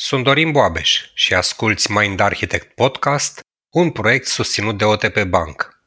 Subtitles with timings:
[0.00, 5.80] Sunt Dorin Boabeș și asculți Mind Architect Podcast, un proiect susținut de OTP Bank.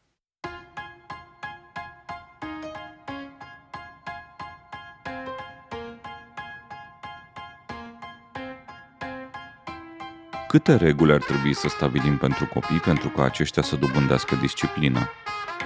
[10.47, 15.09] Câte reguli ar trebui să stabilim pentru copii pentru ca aceștia să dobândească disciplină?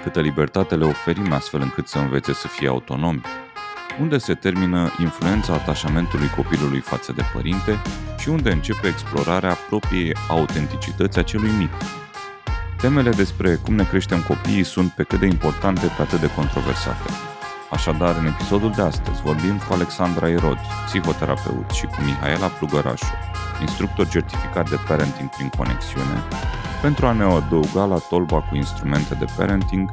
[0.03, 3.21] Câtă libertate le oferim astfel încât să învețe să fie autonomi?
[3.99, 7.81] Unde se termină influența atașamentului copilului față de părinte
[8.19, 11.71] și unde începe explorarea propriei autenticități a celui mic?
[12.77, 17.34] Temele despre cum ne creștem copiii sunt pe cât de importante, pe atât de controversate.
[17.75, 23.13] Așadar, în episodul de astăzi vorbim cu Alexandra Erod, psihoterapeut, și cu Mihaela Plugărașu,
[23.61, 26.23] instructor certificat de parenting prin conexiune,
[26.81, 29.89] pentru a ne adăuga la tolba cu instrumente de parenting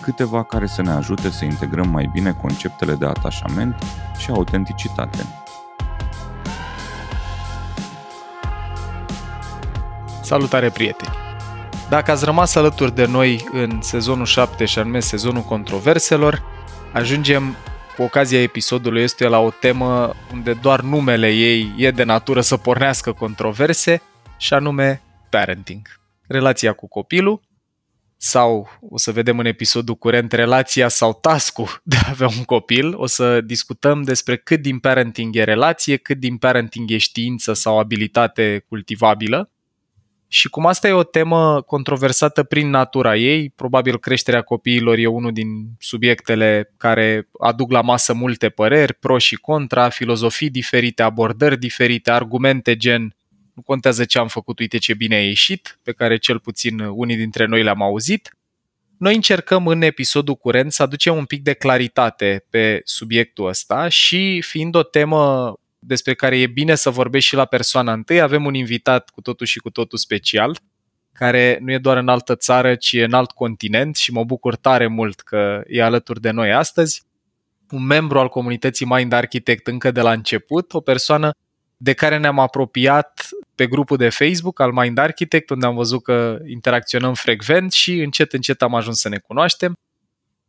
[0.00, 3.82] câteva care să ne ajute să integrăm mai bine conceptele de atașament
[4.18, 5.26] și autenticitate.
[10.22, 11.14] Salutare prieteni!
[11.88, 16.53] Dacă ați rămas alături de noi în sezonul 7 și anume sezonul controverselor,
[16.94, 17.56] ajungem
[17.96, 22.56] cu ocazia episodului este la o temă unde doar numele ei e de natură să
[22.56, 24.02] pornească controverse
[24.38, 26.00] și anume parenting.
[26.26, 27.40] Relația cu copilul
[28.16, 32.94] sau, o să vedem în episodul curent, relația sau tascul de a avea un copil.
[32.96, 37.78] O să discutăm despre cât din parenting e relație, cât din parenting e știință sau
[37.78, 39.50] abilitate cultivabilă.
[40.34, 45.32] Și cum asta e o temă controversată prin natura ei, probabil creșterea copiilor e unul
[45.32, 45.46] din
[45.78, 52.76] subiectele care aduc la masă multe păreri, pro și contra, filozofii diferite, abordări diferite, argumente
[52.76, 53.16] gen
[53.54, 57.16] nu contează ce am făcut, uite ce bine a ieșit, pe care cel puțin unii
[57.16, 58.36] dintre noi le-am auzit.
[58.98, 64.42] Noi încercăm în episodul curent să aducem un pic de claritate pe subiectul ăsta și
[64.46, 65.54] fiind o temă
[65.86, 69.46] despre care e bine să vorbești și la persoana întâi, avem un invitat cu totul
[69.46, 70.58] și cu totul special,
[71.12, 74.56] care nu e doar în altă țară, ci e în alt continent și mă bucur
[74.56, 77.02] tare mult că e alături de noi astăzi.
[77.70, 81.30] Un membru al comunității Mind Architect încă de la început, o persoană
[81.76, 86.38] de care ne-am apropiat pe grupul de Facebook al Mind Architect, unde am văzut că
[86.46, 89.78] interacționăm frecvent și încet, încet am ajuns să ne cunoaștem.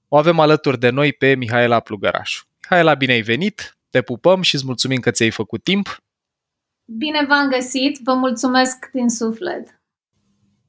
[0.08, 2.46] O avem alături de noi pe Mihaela Plugărașu.
[2.62, 5.98] Mihaela, bine ai venit, te pupăm și îți mulțumim că ți-ai făcut timp.
[6.86, 9.80] Bine v-am găsit, vă mulțumesc din suflet.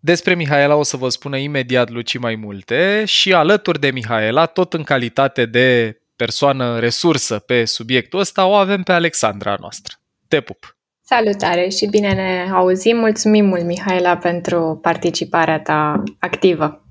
[0.01, 4.73] Despre Mihaela o să vă spună imediat Luci mai multe și alături de Mihaela, tot
[4.73, 9.95] în calitate de persoană resursă pe subiectul ăsta, o avem pe Alexandra noastră.
[10.29, 10.77] Te pup!
[11.05, 12.97] Salutare și bine ne auzim.
[12.97, 16.87] Mulțumim mult, Mihaela, pentru participarea ta activă.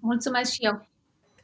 [0.00, 0.88] Mulțumesc și eu!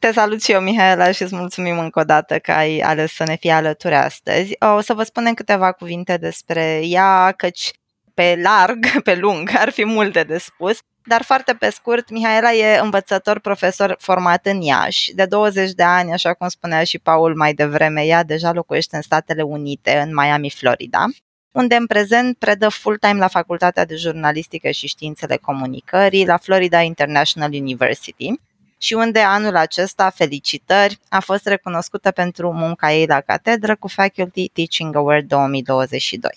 [0.00, 3.24] Te salut și eu, Mihaela, și îți mulțumim încă o dată că ai ales să
[3.24, 4.56] ne fii alături astăzi.
[4.76, 7.70] O să vă spunem câteva cuvinte despre ea, căci
[8.14, 10.78] pe larg, pe lung, ar fi multe de spus.
[11.04, 15.14] Dar foarte pe scurt, Mihaela e învățător profesor format în Iași.
[15.14, 19.02] De 20 de ani, așa cum spunea și Paul mai devreme, ea deja locuiește în
[19.02, 21.06] Statele Unite, în Miami, Florida
[21.52, 27.50] unde în prezent predă full-time la Facultatea de Jurnalistică și Științele Comunicării la Florida International
[27.52, 28.32] University
[28.82, 34.48] și unde anul acesta, felicitări, a fost recunoscută pentru munca ei la catedră cu Faculty
[34.48, 36.30] Teaching Award 2022.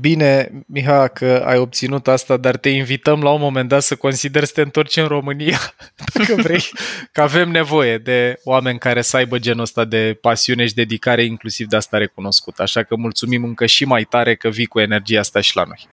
[0.00, 4.46] Bine, Miha, că ai obținut asta, dar te invităm la un moment dat să consideri
[4.46, 5.58] să te întorci în România,
[6.14, 6.62] dacă vrei,
[7.12, 11.66] că avem nevoie de oameni care să aibă genul ăsta de pasiune și dedicare, inclusiv
[11.66, 12.58] de asta recunoscut.
[12.58, 15.88] Așa că mulțumim încă și mai tare că vii cu energia asta și la noi.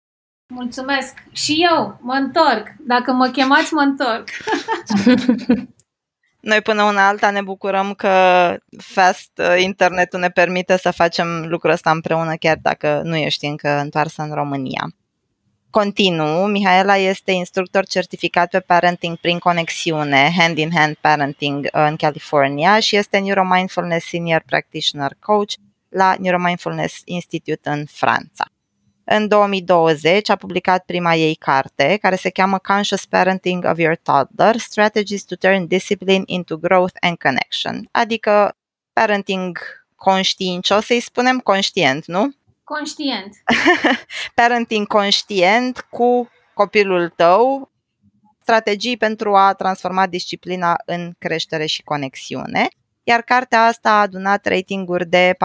[0.54, 1.14] Mulțumesc!
[1.32, 2.66] Și eu mă întorc.
[2.78, 4.28] Dacă mă chemați, mă întorc.
[6.40, 8.10] Noi până una alta ne bucurăm că
[8.78, 13.68] fast uh, internetul ne permite să facem lucrul ăsta împreună chiar dacă nu ești încă
[13.68, 14.94] întoarsă în România.
[15.70, 21.96] Continuu, Mihaela este instructor certificat pe parenting prin conexiune, hand in hand parenting uh, în
[21.96, 25.52] California și este Neuromindfulness Senior Practitioner Coach
[25.88, 28.44] la Neuromindfulness Institute în Franța.
[29.04, 34.56] În 2020 a publicat prima ei carte, care se cheamă Conscious Parenting of Your Toddler,
[34.56, 38.56] Strategies to Turn Discipline into Growth and Connection, adică
[38.92, 39.58] parenting
[39.96, 42.32] conștiincios, să-i spunem conștient, nu?
[42.64, 43.34] Conștient.
[44.34, 47.70] parenting conștient cu copilul tău,
[48.42, 52.68] strategii pentru a transforma disciplina în creștere și conexiune.
[53.04, 55.36] Iar cartea asta a adunat ratinguri de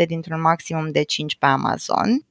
[0.00, 2.26] 4,7 dintr-un maximum de 5 pe Amazon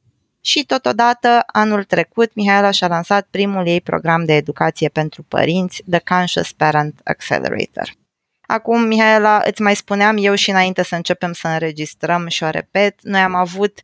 [0.47, 5.99] și totodată anul trecut Mihaela și-a lansat primul ei program de educație pentru părinți, The
[5.99, 7.93] Conscious Parent Accelerator.
[8.41, 13.01] Acum, Mihaela, îți mai spuneam eu și înainte să începem să înregistrăm și o repet,
[13.01, 13.79] noi am avut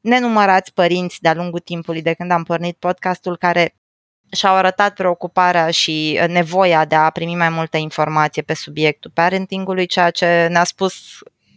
[0.00, 3.74] nenumărați părinți de-a lungul timpului de când am pornit podcastul care
[4.32, 10.10] și-au arătat preocuparea și nevoia de a primi mai multă informație pe subiectul parentingului, ceea
[10.10, 10.94] ce ne-a spus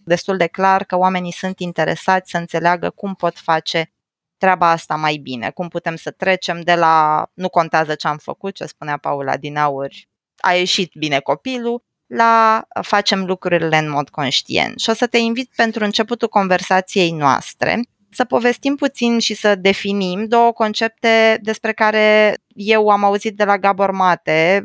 [0.04, 3.92] destul de clar că oamenii sunt interesați să înțeleagă cum pot face
[4.42, 8.56] treaba asta mai bine, cum putem să trecem de la nu contează ce am făcut,
[8.56, 9.90] ce spunea Paula din aur,
[10.38, 14.80] a ieșit bine copilul, la facem lucrurile în mod conștient.
[14.80, 20.26] Și o să te invit pentru începutul conversației noastre să povestim puțin și să definim
[20.26, 24.62] două concepte despre care eu am auzit de la Gabor Mate.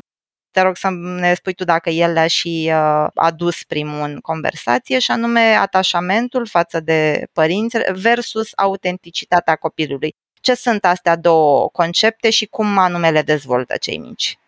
[0.57, 0.89] Te rog să
[1.19, 6.47] ne spui tu dacă el le-a și uh, adus primul în conversație, și anume atașamentul
[6.47, 10.15] față de părinți versus autenticitatea copilului.
[10.41, 14.39] Ce sunt astea două concepte și cum anume le dezvoltă cei mici?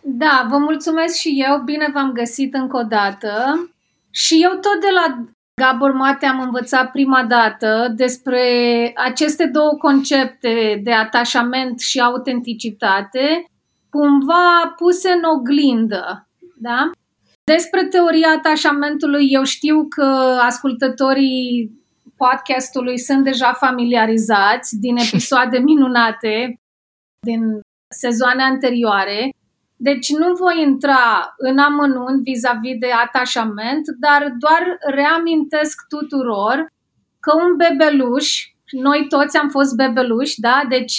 [0.00, 3.30] Da, vă mulțumesc și eu, bine v-am găsit încă o dată.
[4.10, 5.24] Și eu tot de la
[5.54, 8.42] Gabor Mate am învățat prima dată despre
[8.96, 13.44] aceste două concepte de atașament și autenticitate,
[13.90, 16.28] cumva puse în oglindă.
[16.56, 16.90] Da?
[17.44, 20.04] Despre teoria atașamentului, eu știu că
[20.42, 21.70] ascultătorii
[22.16, 26.60] podcastului sunt deja familiarizați din episoade minunate
[27.26, 29.32] din sezoane anterioare.
[29.76, 36.66] Deci nu voi intra în amănunt vis-a-vis de atașament, dar doar reamintesc tuturor
[37.20, 40.62] că un bebeluș, noi toți am fost bebeluși, da?
[40.68, 40.94] Deci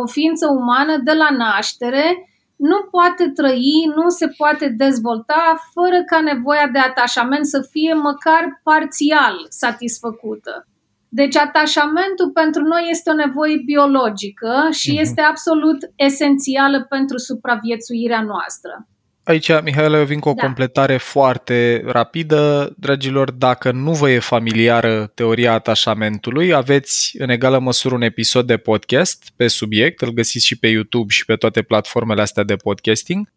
[0.00, 2.31] o ființă umană de la naștere
[2.70, 5.42] nu poate trăi, nu se poate dezvolta
[5.72, 10.66] fără ca nevoia de atașament să fie măcar parțial satisfăcută.
[11.08, 15.00] Deci atașamentul pentru noi este o nevoie biologică și uh-huh.
[15.00, 18.86] este absolut esențială pentru supraviețuirea noastră.
[19.24, 20.42] Aici, Mihaela, eu vin cu o da.
[20.42, 22.72] completare foarte rapidă.
[22.78, 28.56] Dragilor, dacă nu vă e familiară teoria atașamentului, aveți în egală măsură un episod de
[28.56, 33.32] podcast pe subiect, îl găsiți și pe YouTube și pe toate platformele astea de podcasting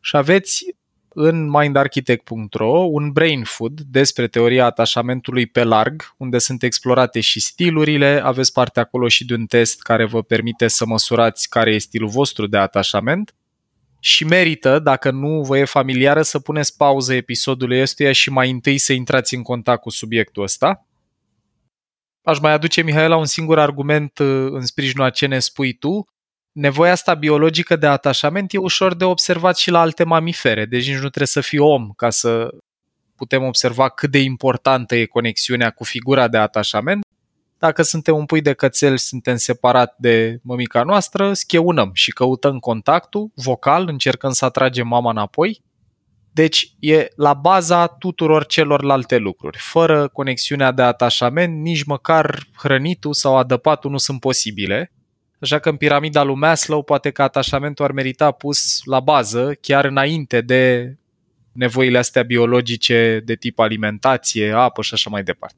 [0.00, 0.64] și aveți
[1.08, 8.20] în mindarchitect.ro un brain food despre teoria atașamentului pe larg, unde sunt explorate și stilurile,
[8.24, 12.08] aveți parte acolo și de un test care vă permite să măsurați care e stilul
[12.08, 13.34] vostru de atașament
[14.00, 18.78] și merită, dacă nu vă e familiară, să puneți pauză episodului ăstuia și mai întâi
[18.78, 20.86] să intrați în contact cu subiectul ăsta.
[22.22, 26.06] Aș mai aduce, Mihaela, un singur argument uh, în sprijinul a ce ne spui tu
[26.52, 30.94] nevoia asta biologică de atașament e ușor de observat și la alte mamifere, deci nici
[30.94, 32.48] nu trebuie să fii om ca să
[33.16, 37.04] putem observa cât de importantă e conexiunea cu figura de atașament.
[37.60, 42.58] Dacă suntem un pui de cățel și suntem separat de mămica noastră, scheunăm și căutăm
[42.58, 45.62] contactul vocal, încercăm să atragem mama înapoi.
[46.32, 49.58] Deci e la baza tuturor celorlalte lucruri.
[49.58, 54.92] Fără conexiunea de atașament, nici măcar hrănitul sau adăpatul nu sunt posibile
[55.40, 59.84] Așa că în piramida lui Maslow poate că atașamentul ar merita pus la bază, chiar
[59.84, 60.94] înainte de
[61.52, 65.56] nevoile astea biologice de tip alimentație, apă și așa mai departe.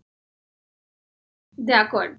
[1.54, 2.16] De acord.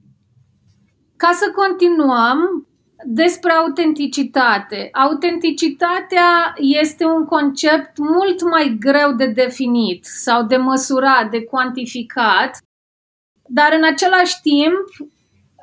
[1.17, 2.67] Ca să continuăm,
[3.05, 4.89] despre autenticitate.
[4.91, 12.57] Autenticitatea este un concept mult mai greu de definit sau de măsurat, de cuantificat,
[13.47, 15.09] dar în același timp,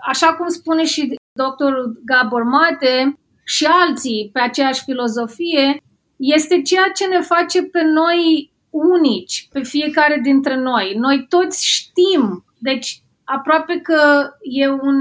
[0.08, 5.82] așa cum spune și doctorul Gabor Mate și alții pe aceeași filozofie,
[6.16, 10.94] este ceea ce ne face pe noi unici, pe fiecare dintre noi.
[10.96, 13.02] Noi toți știm, deci
[13.34, 14.98] aproape că e un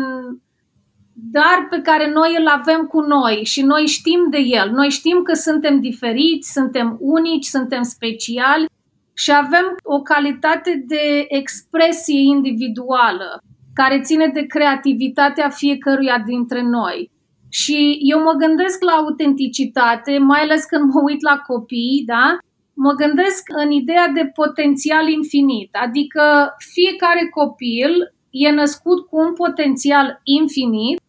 [1.21, 4.71] dar pe care noi îl avem cu noi și noi știm de el.
[4.71, 8.65] Noi știm că suntem diferiți, suntem unici, suntem speciali
[9.13, 13.41] și avem o calitate de expresie individuală
[13.73, 17.11] care ține de creativitatea fiecăruia dintre noi.
[17.49, 22.37] Și eu mă gândesc la autenticitate, mai ales când mă uit la copii, da?
[22.73, 27.91] Mă gândesc în ideea de potențial infinit, adică fiecare copil
[28.29, 31.01] e născut cu un potențial infinit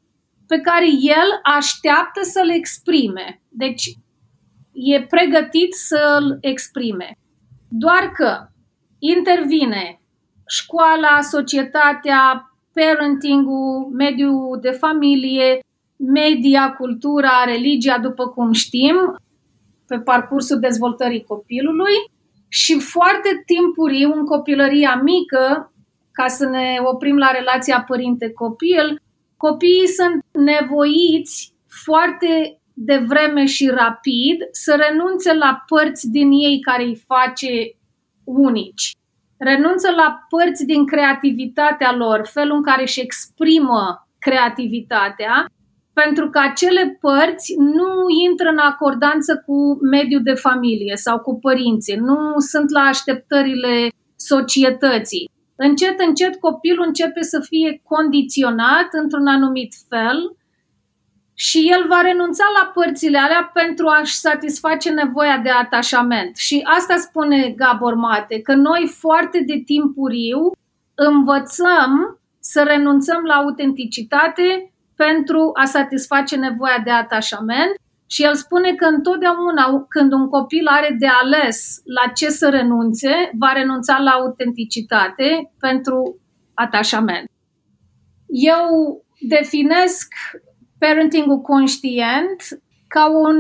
[0.47, 3.41] pe care el așteaptă să-l exprime.
[3.49, 3.85] Deci
[4.73, 7.17] e pregătit să-l exprime.
[7.69, 8.49] Doar că
[8.99, 10.01] intervine
[10.47, 15.59] școala, societatea, parenting-ul, mediul de familie,
[15.97, 18.97] media, cultura, religia, după cum știm,
[19.87, 21.95] pe parcursul dezvoltării copilului
[22.49, 25.73] și foarte timpuriu, în copilăria mică,
[26.13, 29.01] ca să ne oprim la relația părinte-copil,
[29.37, 37.03] copiii sunt nevoiți foarte devreme și rapid să renunțe la părți din ei care îi
[37.07, 37.75] face
[38.25, 38.95] unici.
[39.37, 45.47] renunță la părți din creativitatea lor, felul în care își exprimă creativitatea,
[45.93, 47.91] pentru că acele părți nu
[48.29, 55.31] intră în acordanță cu mediul de familie sau cu părinții, nu sunt la așteptările societății.
[55.63, 60.37] Încet, încet copilul începe să fie condiționat într-un anumit fel
[61.35, 66.37] și el va renunța la părțile alea pentru a-și satisface nevoia de atașament.
[66.37, 70.51] Și asta spune Gabor Mate, că noi foarte de timpuriu
[70.95, 77.75] învățăm să renunțăm la autenticitate pentru a satisface nevoia de atașament
[78.13, 83.31] și el spune că întotdeauna când un copil are de ales la ce să renunțe,
[83.39, 86.21] va renunța la autenticitate pentru
[86.55, 87.31] atașament.
[88.27, 88.69] Eu
[89.21, 90.13] definesc
[90.79, 92.43] parentingul conștient
[92.89, 93.37] ca un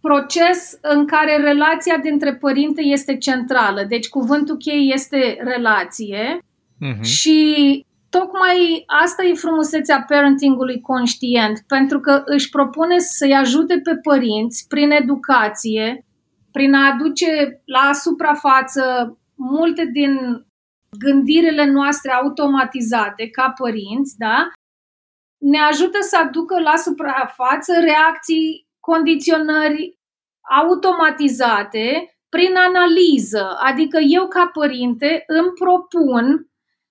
[0.00, 3.84] proces în care relația dintre părinte este centrală.
[3.88, 7.00] Deci cuvântul cheie este relație uh-huh.
[7.02, 14.66] și tocmai asta e frumusețea parentingului conștient, pentru că își propune să-i ajute pe părinți
[14.68, 16.06] prin educație,
[16.52, 20.16] prin a aduce la suprafață multe din
[20.98, 24.52] gândirile noastre automatizate ca părinți, da?
[25.38, 29.98] ne ajută să aducă la suprafață reacții, condiționări
[30.60, 33.56] automatizate prin analiză.
[33.60, 36.46] Adică eu ca părinte îmi propun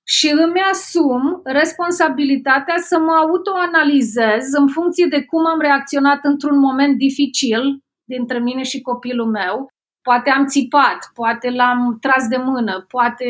[0.10, 6.98] și îmi asum responsabilitatea să mă autoanalizez în funcție de cum am reacționat într-un moment
[6.98, 9.72] dificil dintre mine și copilul meu.
[10.02, 13.26] Poate am țipat, poate l-am tras de mână, poate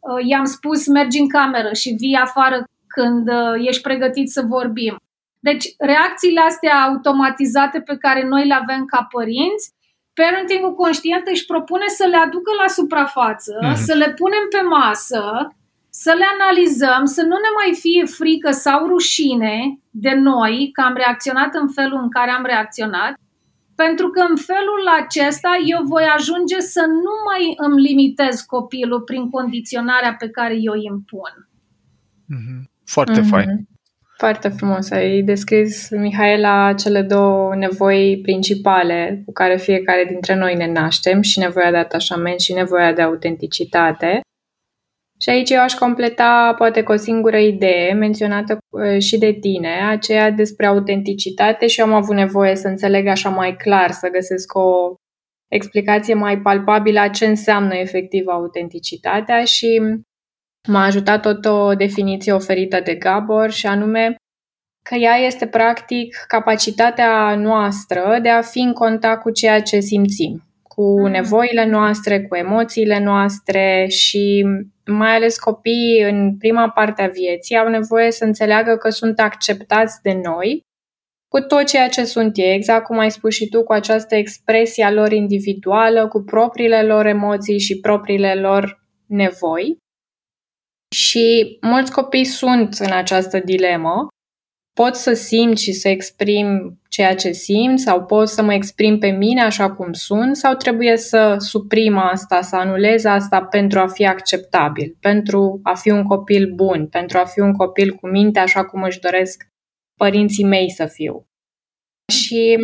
[0.00, 4.96] uh, i-am spus mergi în cameră și vii afară când uh, ești pregătit să vorbim.
[5.38, 9.72] Deci, reacțiile astea automatizate pe care noi le avem ca părinți,
[10.14, 13.74] parentingul conștient își propune să le aducă la suprafață, mm-hmm.
[13.74, 15.22] să le punem pe masă,
[16.02, 19.56] să le analizăm, să nu ne mai fie frică sau rușine
[19.90, 23.12] de noi că am reacționat în felul în care am reacționat,
[23.74, 29.30] pentru că în felul acesta eu voi ajunge să nu mai îmi limitez copilul prin
[29.30, 31.32] condiționarea pe care eu îi impun.
[32.34, 32.60] Mm-hmm.
[32.84, 33.30] Foarte mm-hmm.
[33.32, 33.68] fain.
[34.16, 34.90] Foarte frumos.
[34.90, 41.38] Ai descris, Mihaela, cele două nevoi principale cu care fiecare dintre noi ne naștem, și
[41.38, 44.20] nevoia de atașament și nevoia de autenticitate.
[45.18, 49.88] Și aici eu aș completa poate cu o singură idee menționată uh, și de tine,
[49.88, 54.94] aceea despre autenticitate și am avut nevoie să înțeleg așa mai clar, să găsesc o
[55.48, 59.80] explicație mai palpabilă a ce înseamnă efectiv autenticitatea și
[60.68, 64.16] m-a ajutat tot o definiție oferită de Gabor și anume
[64.88, 70.42] că ea este practic capacitatea noastră de a fi în contact cu ceea ce simțim,
[70.62, 71.10] cu mm.
[71.10, 74.46] nevoile noastre, cu emoțiile noastre și
[74.86, 80.02] mai ales copiii în prima parte a vieții au nevoie să înțeleagă că sunt acceptați
[80.02, 80.64] de noi
[81.28, 84.84] cu tot ceea ce sunt ei, exact cum ai spus și tu, cu această expresie
[84.84, 89.76] a lor individuală, cu propriile lor emoții și propriile lor nevoi.
[90.94, 94.08] Și mulți copii sunt în această dilemă.
[94.82, 99.08] Pot să simt și să exprim ceea ce simt sau pot să mă exprim pe
[99.08, 104.06] mine așa cum sunt sau trebuie să suprim asta, să anulez asta pentru a fi
[104.06, 108.64] acceptabil, pentru a fi un copil bun, pentru a fi un copil cu minte așa
[108.64, 109.48] cum își doresc
[109.98, 111.26] părinții mei să fiu.
[112.12, 112.58] Și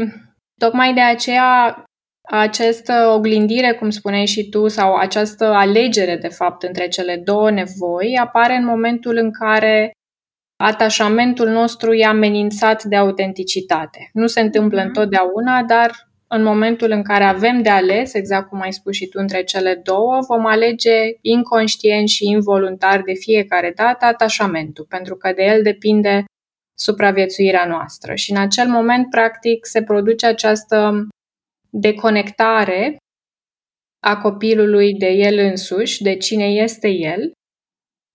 [0.61, 1.85] tocmai de aceea
[2.29, 8.19] această oglindire, cum spuneai și tu, sau această alegere, de fapt, între cele două nevoi,
[8.21, 9.93] apare în momentul în care
[10.63, 14.11] atașamentul nostru e amenințat de autenticitate.
[14.13, 14.87] Nu se întâmplă mm-hmm.
[14.87, 19.19] întotdeauna, dar în momentul în care avem de ales, exact cum ai spus și tu,
[19.21, 25.43] între cele două, vom alege inconștient și involuntar de fiecare dată atașamentul, pentru că de
[25.43, 26.25] el depinde
[26.79, 28.15] supraviețuirea noastră.
[28.15, 31.09] Și în acel moment, practic, se produce această
[31.71, 32.97] deconectare
[34.05, 37.33] a copilului de el însuși, de cine este el.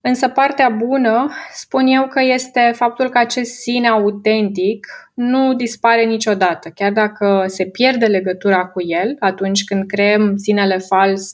[0.01, 6.69] Însă partea bună, spun eu că este faptul că acest sine autentic nu dispare niciodată,
[6.69, 11.33] chiar dacă se pierde legătura cu el atunci când creăm sinele fals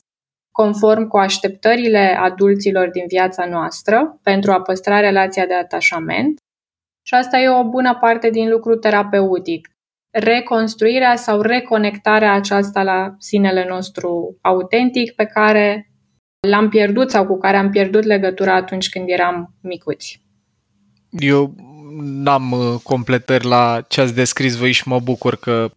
[0.52, 6.40] conform cu așteptările adulților din viața noastră pentru a păstra relația de atașament.
[7.06, 9.68] Și asta e o bună parte din lucru terapeutic
[10.14, 15.93] reconstruirea sau reconectarea aceasta la sinele nostru autentic pe care
[16.50, 20.22] l-am pierdut sau cu care am pierdut legătura atunci când eram micuți.
[21.10, 21.56] Eu
[22.02, 25.72] n-am uh, completări la ce ați descris voi și mă bucur că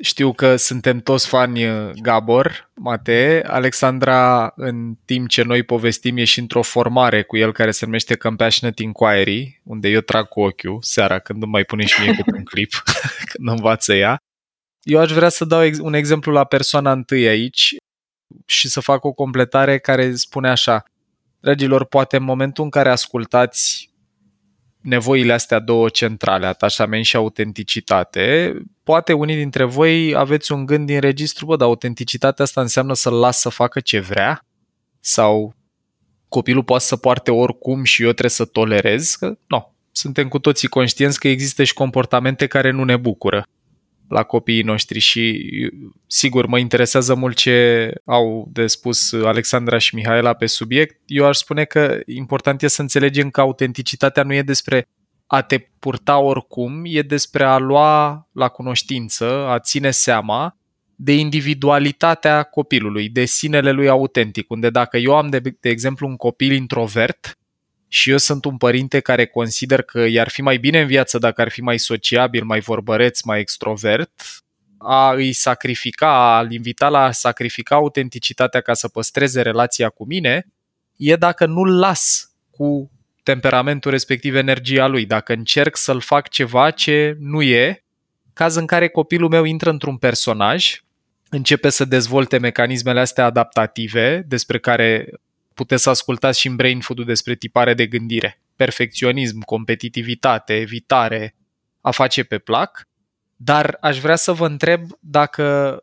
[0.00, 3.42] știu că suntem toți fani uh, Gabor, Matei.
[3.42, 8.14] Alexandra, în timp ce noi povestim, e și într-o formare cu el care se numește
[8.14, 12.36] Compassionate Inquiry, unde eu trag cu ochiul seara când îmi mai pune și mie câte
[12.36, 12.70] un clip,
[13.30, 14.16] când învață ea.
[14.82, 17.76] Eu aș vrea să dau un exemplu la persoana întâi aici
[18.46, 20.84] și să fac o completare care spune așa.
[21.40, 23.90] Dragilor, poate în momentul în care ascultați
[24.80, 31.00] nevoile astea două centrale, atașament și autenticitate, poate unii dintre voi aveți un gând din
[31.00, 34.44] registru, bă, dar autenticitatea asta înseamnă să-l las să facă ce vrea?
[35.00, 35.54] Sau
[36.28, 39.14] copilul poate să poarte oricum și eu trebuie să tolerez?
[39.14, 43.46] Că, nu, suntem cu toții conștienți că există și comportamente care nu ne bucură
[44.08, 45.50] la copiii noștri și
[46.06, 51.00] sigur mă interesează mult ce au de spus Alexandra și Mihaela pe subiect.
[51.06, 54.88] Eu aș spune că important e să înțelegem că autenticitatea nu e despre
[55.26, 60.56] a te purta oricum, e despre a lua la cunoștință, a ține seama
[60.96, 66.16] de individualitatea copilului, de sinele lui autentic, unde dacă eu am, de, de exemplu, un
[66.16, 67.38] copil introvert,
[67.94, 71.40] și eu sunt un părinte care consider că i-ar fi mai bine în viață dacă
[71.40, 74.10] ar fi mai sociabil, mai vorbăreț, mai extrovert,
[74.78, 80.46] a îi sacrifica, a-l invita la a sacrifica autenticitatea ca să păstreze relația cu mine,
[80.96, 82.90] e dacă nu-l las cu
[83.22, 87.84] temperamentul respectiv energia lui, dacă încerc să-l fac ceva ce nu e,
[88.32, 90.80] caz în care copilul meu intră într-un personaj,
[91.28, 95.08] începe să dezvolte mecanismele astea adaptative despre care
[95.54, 98.40] puteți să ascultați și în Brain Food despre tipare de gândire.
[98.56, 101.34] Perfecționism, competitivitate, evitare,
[101.80, 102.88] a face pe plac.
[103.36, 105.78] Dar aș vrea să vă întreb dacă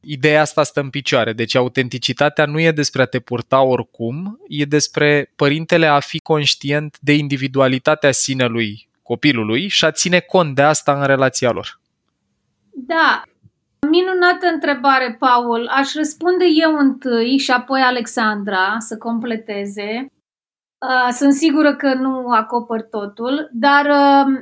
[0.00, 1.32] ideea asta stă în picioare.
[1.32, 6.98] Deci autenticitatea nu e despre a te purta oricum, e despre părintele a fi conștient
[7.00, 11.80] de individualitatea sinelui copilului și a ține cont de asta în relația lor.
[12.70, 13.22] Da,
[13.88, 15.66] Minunată întrebare, Paul.
[15.66, 20.06] Aș răspunde eu întâi și apoi Alexandra să completeze.
[20.78, 24.40] Uh, sunt sigură că nu acopăr totul, dar uh,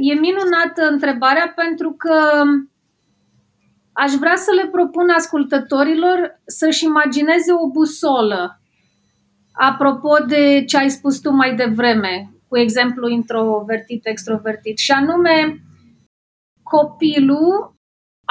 [0.00, 2.42] e minunată întrebarea pentru că
[3.92, 8.60] aș vrea să le propun ascultătorilor să-și imagineze o busolă.
[9.52, 15.62] Apropo de ce ai spus tu mai devreme, cu exemplu introvertit-extrovertit, și anume
[16.62, 17.71] copilul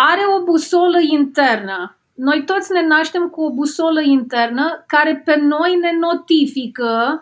[0.09, 1.97] are o busolă internă.
[2.15, 7.21] Noi toți ne naștem cu o busolă internă care pe noi ne notifică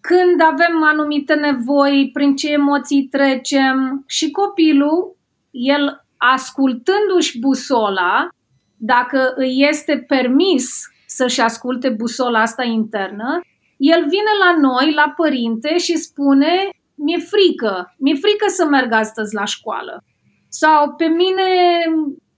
[0.00, 5.16] când avem anumite nevoi, prin ce emoții trecem și copilul,
[5.50, 8.28] el ascultându-și busola,
[8.76, 13.40] dacă îi este permis să-și asculte busola asta internă,
[13.76, 19.34] el vine la noi, la părinte și spune mi-e frică, mi-e frică să merg astăzi
[19.34, 20.04] la școală.
[20.48, 21.42] Sau pe mine,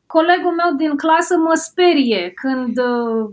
[0.07, 3.31] colegul meu din clasă mă sperie când uh,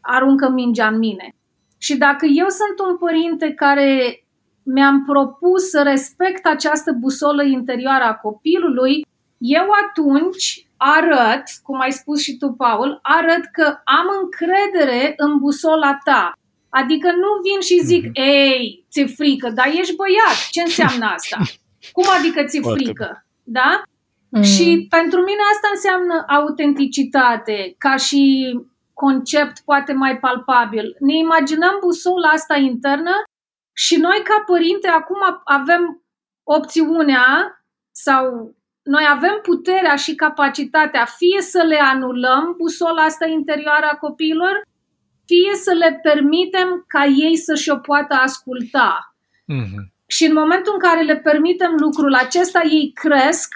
[0.00, 1.34] aruncă mingea în mine.
[1.78, 4.18] Și dacă eu sunt un părinte care
[4.62, 9.06] mi-am propus să respect această busolă interioară a copilului,
[9.38, 15.98] eu atunci arăt, cum ai spus și tu, Paul, arăt că am încredere în busola
[16.04, 16.32] ta.
[16.68, 18.12] Adică nu vin și zic, mm-hmm.
[18.14, 20.38] ei, ți-e frică, dar ești băiat.
[20.50, 21.36] Ce înseamnă asta?
[21.96, 23.26] Cum adică ți-e frică?
[23.44, 23.82] Da?
[24.28, 24.42] Mm.
[24.42, 28.52] Și pentru mine asta înseamnă autenticitate, ca și
[28.92, 30.96] concept poate mai palpabil.
[30.98, 33.22] Ne imaginăm busola asta internă
[33.72, 36.02] și noi ca părinte acum avem
[36.42, 37.26] opțiunea
[37.90, 44.62] sau noi avem puterea și capacitatea fie să le anulăm busola asta interioară a copiilor,
[45.24, 49.16] fie să le permitem ca ei să-și o poată asculta.
[49.52, 49.93] Mm-hmm.
[50.06, 53.54] Și în momentul în care le permitem lucrul acesta, ei cresc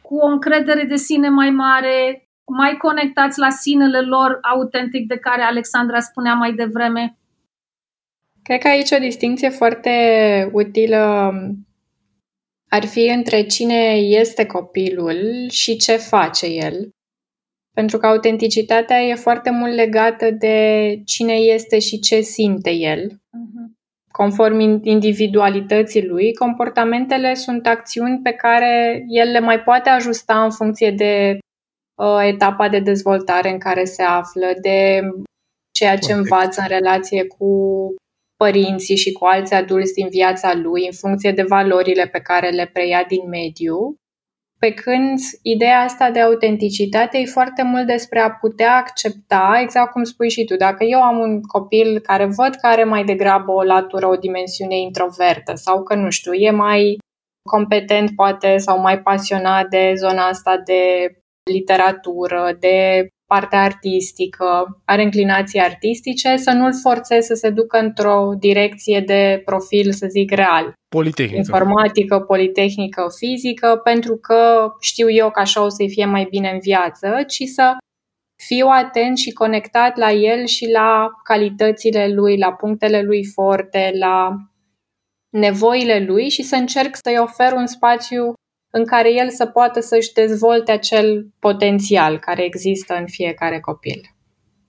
[0.00, 5.42] cu o încredere de sine mai mare, mai conectați la sinele lor autentic de care
[5.42, 7.18] Alexandra spunea mai devreme.
[8.42, 9.90] Cred că aici o distinție foarte
[10.52, 11.32] utilă
[12.68, 16.90] ar fi între cine este copilul și ce face el.
[17.74, 23.20] Pentru că autenticitatea e foarte mult legată de cine este și ce simte el.
[24.20, 30.50] Uh-huh conform individualității lui, comportamentele sunt acțiuni pe care el le mai poate ajusta în
[30.50, 31.38] funcție de
[32.02, 35.00] uh, etapa de dezvoltare în care se află, de
[35.70, 36.18] ceea ce Correct.
[36.18, 37.48] învață în relație cu
[38.36, 42.70] părinții și cu alți adulți din viața lui, în funcție de valorile pe care le
[42.72, 43.94] preia din mediu.
[44.60, 50.04] Pe când ideea asta de autenticitate e foarte mult despre a putea accepta, exact cum
[50.04, 53.62] spui și tu, dacă eu am un copil care văd că are mai degrabă o
[53.62, 56.98] latură, o dimensiune introvertă sau că, nu știu, e mai
[57.50, 61.12] competent poate sau mai pasionat de zona asta de
[61.50, 69.00] literatură, de partea artistică, are înclinații artistice, să nu-l forțez să se ducă într-o direcție
[69.00, 70.72] de profil, să zic, real.
[70.88, 71.36] Politehnică.
[71.36, 76.58] Informatică, politehnică, fizică, pentru că știu eu că așa o să-i fie mai bine în
[76.58, 77.76] viață, ci să
[78.46, 84.36] fiu atent și conectat la el și la calitățile lui, la punctele lui forte, la
[85.28, 88.32] nevoile lui și să încerc să-i ofer un spațiu
[88.70, 94.00] în care el să poată să-și dezvolte acel potențial care există în fiecare copil.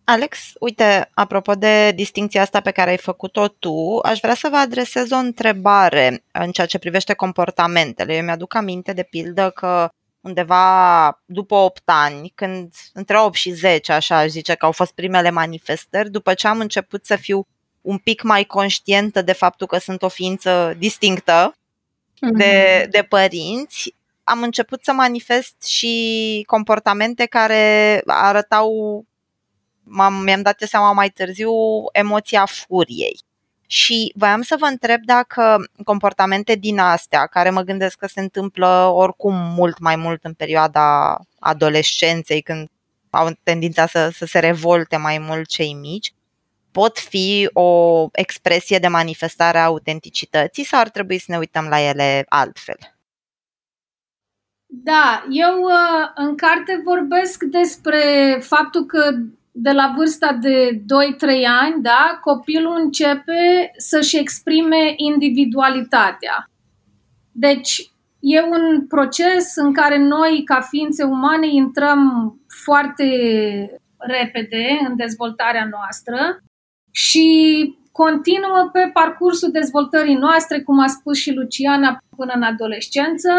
[0.04, 4.58] Alex, uite, apropo de distinția asta pe care ai făcut-o tu, aș vrea să vă
[4.58, 8.16] adresez o întrebare în ceea ce privește comportamentele.
[8.16, 9.90] Eu mi-aduc aminte, de pildă, că
[10.22, 14.94] undeva după 8 ani, când între 8 și 10, așa aș zice că au fost
[14.94, 17.48] primele manifestări, după ce am început să fiu
[17.82, 21.54] un pic mai conștientă de faptul că sunt o ființă distinctă
[22.30, 22.90] de, mhm.
[22.90, 29.06] de părinți, am început să manifest și comportamente care arătau,
[29.84, 31.52] m-am, mi-am dat seama mai târziu,
[31.92, 33.20] emoția furiei.
[33.68, 38.92] Și voiam să vă întreb dacă comportamente din astea, care mă gândesc că se întâmplă
[38.94, 42.70] oricum mult mai mult în perioada adolescenței, când
[43.10, 46.14] au tendința să, să se revolte mai mult cei mici,
[46.72, 51.80] pot fi o expresie de manifestare a autenticității sau ar trebui să ne uităm la
[51.80, 52.78] ele altfel?
[54.74, 59.12] Da, eu uh, în carte vorbesc despre faptul că
[59.52, 60.82] de la vârsta de 2-3
[61.62, 66.50] ani, da, copilul începe să-și exprime individualitatea.
[67.32, 73.06] Deci, e un proces în care noi, ca ființe umane, intrăm foarte
[73.98, 76.42] repede în dezvoltarea noastră
[76.92, 77.30] și
[77.92, 83.30] continuă pe parcursul dezvoltării noastre, cum a spus și Luciana, până în adolescență.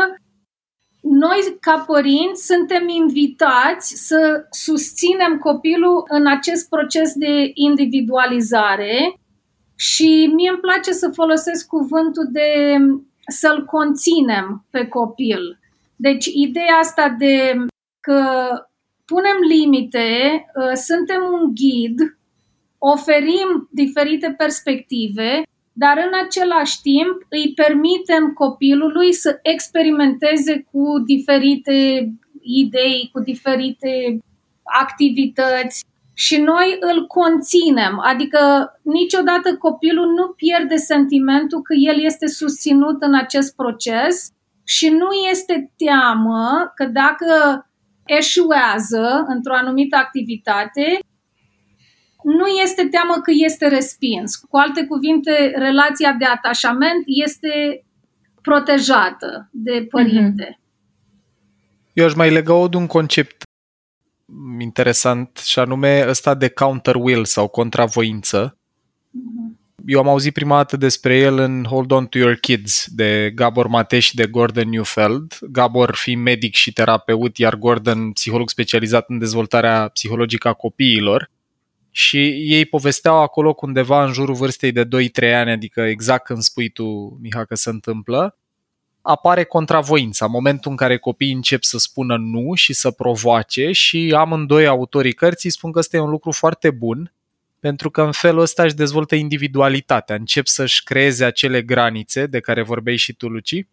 [1.00, 9.14] Noi, ca părinți, suntem invitați să susținem copilul în acest proces de individualizare
[9.76, 12.76] și mie îmi place să folosesc cuvântul de
[13.26, 15.58] să-l conținem pe copil.
[15.96, 17.64] Deci, ideea asta de
[18.00, 18.22] că
[19.04, 20.06] punem limite,
[20.56, 21.98] ă, suntem un ghid
[22.84, 25.42] oferim diferite perspective,
[25.72, 31.76] dar în același timp îi permitem copilului să experimenteze cu diferite
[32.40, 34.18] idei, cu diferite
[34.62, 38.40] activități și noi îl conținem, adică
[38.82, 44.30] niciodată copilul nu pierde sentimentul că el este susținut în acest proces
[44.64, 47.66] și nu este teamă că dacă
[48.04, 50.98] eșuează într-o anumită activitate,
[52.24, 54.36] nu este teamă că este respins.
[54.36, 57.84] Cu alte cuvinte, relația de atașament este
[58.42, 60.44] protejată de părinte.
[60.44, 61.92] Mm-hmm.
[61.92, 63.42] Eu aș mai lega-o de un concept
[64.58, 68.56] interesant și anume ăsta de counter will sau contravoință.
[68.56, 69.60] Mm-hmm.
[69.86, 73.66] Eu am auzit prima dată despre el în Hold On To Your Kids de Gabor
[73.66, 75.38] Mateș și de Gordon Newfeld.
[75.40, 81.30] Gabor fiind medic și terapeut, iar Gordon psiholog specializat în dezvoltarea psihologică a copiilor
[81.94, 86.68] și ei povesteau acolo undeva în jurul vârstei de 2-3 ani, adică exact când spui
[86.68, 88.36] tu, Miha, că se întâmplă,
[89.02, 94.66] apare contravoința, momentul în care copiii încep să spună nu și să provoace și amândoi
[94.66, 97.14] autorii cărții spun că ăsta e un lucru foarte bun,
[97.60, 102.62] pentru că în felul ăsta își dezvoltă individualitatea, încep să-și creeze acele granițe de care
[102.62, 103.66] vorbeai și tu, Luci,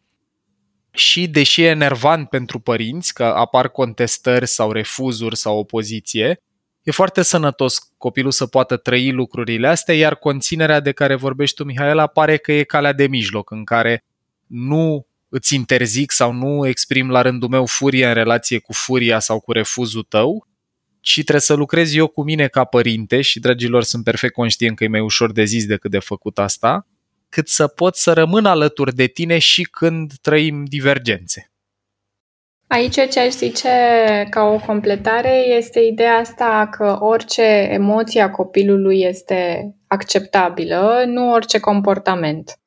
[0.91, 6.41] și deși e enervant pentru părinți că apar contestări sau refuzuri sau opoziție,
[6.83, 11.63] e foarte sănătos copilul să poată trăi lucrurile astea, iar conținerea de care vorbești tu,
[11.63, 14.05] Mihaela, pare că e calea de mijloc, în care
[14.47, 19.39] nu îți interzic sau nu exprim la rândul meu furie în relație cu furia sau
[19.39, 20.47] cu refuzul tău,
[21.01, 24.83] ci trebuie să lucrez eu cu mine ca părinte și, dragilor, sunt perfect conștient că
[24.83, 26.87] e mai ușor de zis decât de făcut asta,
[27.29, 31.48] cât să pot să rămân alături de tine și când trăim divergențe.
[32.71, 33.69] Aici ce aș zice
[34.29, 41.59] ca o completare este ideea asta că orice emoție a copilului este acceptabilă, nu orice
[41.59, 42.59] comportament.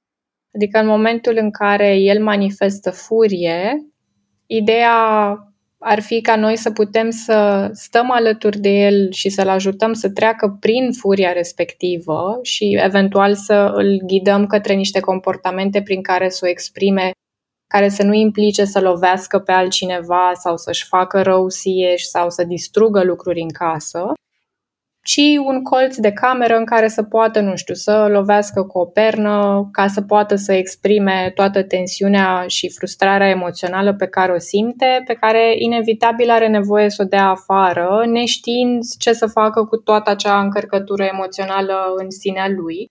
[0.54, 3.86] Adică în momentul în care el manifestă furie,
[4.46, 4.98] ideea
[5.78, 10.10] ar fi ca noi să putem să stăm alături de el și să-l ajutăm să
[10.10, 16.40] treacă prin furia respectivă și eventual să îl ghidăm către niște comportamente prin care să
[16.44, 17.10] o exprime
[17.72, 22.44] care să nu implice să lovească pe altcineva sau să-și facă rău sieși sau să
[22.44, 24.12] distrugă lucruri în casă.
[25.04, 28.84] ci un colț de cameră în care să poată, nu știu, să lovească cu o
[28.84, 35.02] pernă, ca să poată să exprime toată tensiunea și frustrarea emoțională pe care o simte,
[35.06, 40.10] pe care inevitabil are nevoie să o dea afară, neștiind ce să facă cu toată
[40.10, 42.90] acea încărcătură emoțională în sinea lui.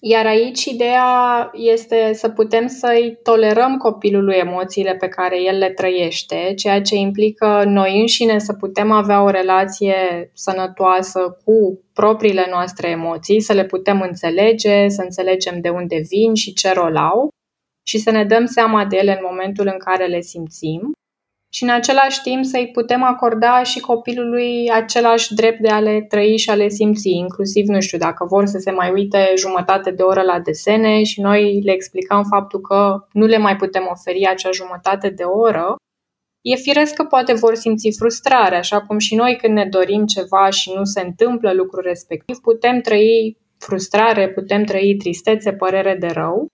[0.00, 6.52] Iar aici ideea este să putem să-i tolerăm copilului emoțiile pe care el le trăiește,
[6.56, 13.40] ceea ce implică noi înșine să putem avea o relație sănătoasă cu propriile noastre emoții,
[13.40, 17.28] să le putem înțelege, să înțelegem de unde vin și ce rol au
[17.86, 20.92] și să ne dăm seama de ele în momentul în care le simțim
[21.50, 26.38] și în același timp să-i putem acorda și copilului același drept de a le trăi
[26.38, 30.02] și a le simți, inclusiv, nu știu, dacă vor să se mai uite jumătate de
[30.02, 34.50] oră la desene și noi le explicăm faptul că nu le mai putem oferi acea
[34.50, 35.76] jumătate de oră,
[36.40, 40.50] e firesc că poate vor simți frustrare, așa cum și noi când ne dorim ceva
[40.50, 46.46] și nu se întâmplă lucrul respectiv, putem trăi frustrare, putem trăi tristețe, părere de rău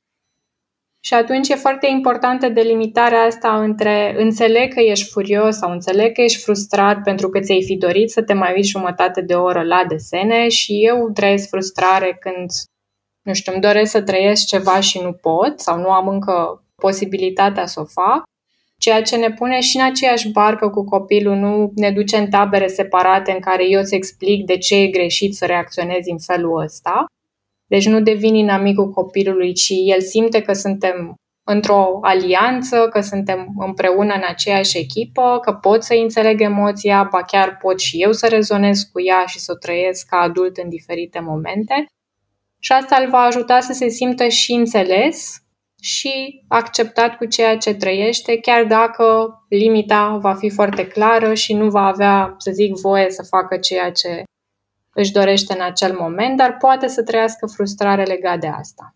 [1.07, 6.21] și atunci e foarte importantă delimitarea asta între înțeleg că ești furios sau înțeleg că
[6.21, 9.85] ești frustrat pentru că ți-ai fi dorit să te mai uiți jumătate de oră la
[9.89, 12.51] desene și eu trăiesc frustrare când,
[13.23, 17.67] nu știu, îmi doresc să trăiesc ceva și nu pot sau nu am încă posibilitatea
[17.67, 18.23] să o fac.
[18.79, 22.67] Ceea ce ne pune și în aceeași barcă cu copilul, nu ne duce în tabere
[22.67, 27.05] separate în care eu îți explic de ce e greșit să reacționezi în felul ăsta,
[27.67, 31.15] deci nu devin inamicul copilului, ci el simte că suntem
[31.47, 37.57] într-o alianță, că suntem împreună în aceeași echipă, că pot să înțeleg emoția, ba chiar
[37.57, 41.21] pot și eu să rezonez cu ea și să o trăiesc ca adult în diferite
[41.21, 41.87] momente.
[42.61, 45.39] Și asta îl va ajuta să se simtă și înțeles
[45.83, 51.71] și acceptat cu ceea ce trăiește, chiar dacă limita va fi foarte clară și nu
[51.71, 54.23] va avea, să zic, voie să facă ceea ce
[54.95, 58.95] își dorește în acel moment, dar poate să trăiască frustrare legat de asta.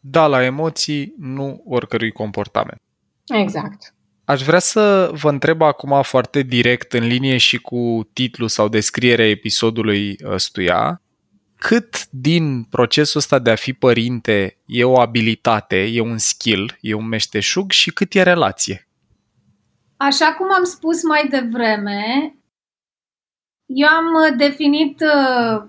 [0.00, 2.80] Da, la emoții, nu oricărui comportament.
[3.26, 3.94] Exact.
[4.24, 9.28] Aș vrea să vă întreb acum foarte direct, în linie și cu titlu sau descrierea
[9.28, 11.00] episodului ăstuia,
[11.56, 16.94] cât din procesul ăsta de a fi părinte e o abilitate, e un skill, e
[16.94, 18.88] un meșteșug și cât e relație?
[19.96, 22.34] Așa cum am spus mai devreme,
[23.66, 25.62] eu am uh, definit uh,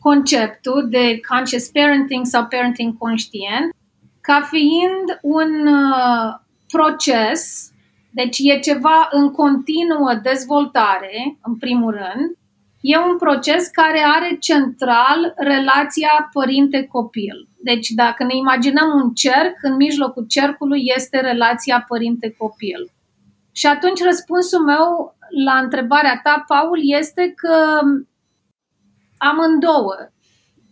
[0.00, 3.74] conceptul de conscious parenting sau parenting conștient
[4.20, 6.34] ca fiind un uh,
[6.68, 7.70] proces,
[8.10, 12.36] deci e ceva în continuă dezvoltare, în primul rând,
[12.80, 17.48] e un proces care are central relația părinte-copil.
[17.62, 22.90] Deci dacă ne imaginăm un cerc, în mijlocul cercului este relația părinte-copil.
[23.52, 27.80] Și atunci răspunsul meu la întrebarea ta, Paul, este că
[29.18, 29.96] amândouă.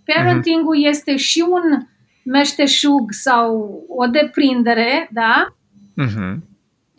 [0.05, 0.88] Parenting-ul uh-huh.
[0.88, 1.87] este și un
[2.25, 5.55] meșteșug sau o deprindere, da?
[6.05, 6.37] Uh-huh.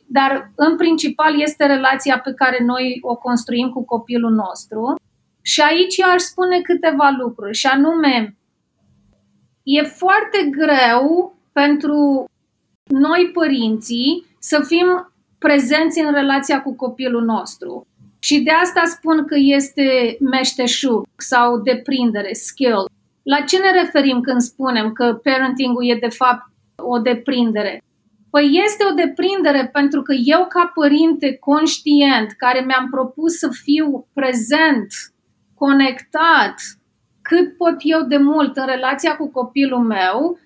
[0.07, 4.95] Dar în principal este relația pe care noi o construim cu copilul nostru.
[5.41, 8.35] Și aici eu aș spune câteva lucruri, și anume,
[9.63, 12.25] e foarte greu pentru
[12.87, 15.12] noi părinții să fim
[15.45, 17.87] prezenți în relația cu copilul nostru.
[18.19, 22.89] Și de asta spun că este meșteșug sau deprindere, skill.
[23.23, 27.81] La ce ne referim când spunem că parenting-ul e de fapt o deprindere?
[28.29, 34.07] Păi este o deprindere pentru că eu ca părinte conștient care mi-am propus să fiu
[34.13, 34.87] prezent,
[35.53, 36.55] conectat,
[37.21, 40.39] cât pot eu de mult în relația cu copilul meu,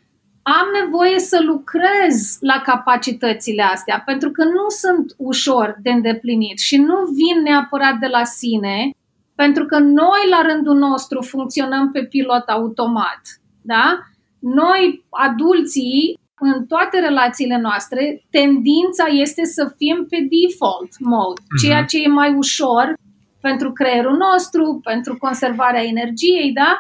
[0.48, 6.78] am nevoie să lucrez la capacitățile astea, pentru că nu sunt ușor de îndeplinit și
[6.78, 8.92] nu vin neapărat de la sine,
[9.36, 13.22] pentru că noi, la rândul nostru, funcționăm pe pilot automat.
[13.62, 14.00] Da?
[14.40, 21.58] Noi, adulții, în toate relațiile noastre, tendința este să fim pe default mode, mhm.
[21.62, 22.94] ceea ce e mai ușor
[23.42, 26.80] pentru creierul nostru, pentru conservarea energiei, da?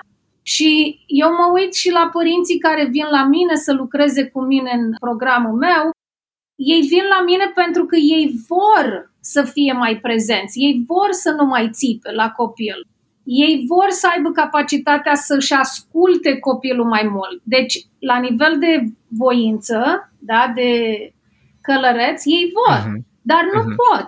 [0.53, 4.71] Și eu mă uit și la părinții care vin la mine să lucreze cu mine
[4.73, 5.89] în programul meu.
[6.55, 11.31] Ei vin la mine pentru că ei vor să fie mai prezenți, ei vor să
[11.31, 12.88] nu mai țipe la copil.
[13.23, 17.41] Ei vor să aibă capacitatea să-și asculte copilul mai mult.
[17.43, 20.71] Deci, la nivel de voință, da, de
[21.62, 23.01] călăreț, ei vor, uh-huh.
[23.21, 23.75] dar nu uh-huh.
[23.75, 24.07] pot.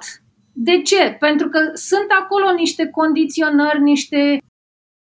[0.54, 1.15] De ce?
[1.19, 4.39] Pentru că sunt acolo niște condiționări, niște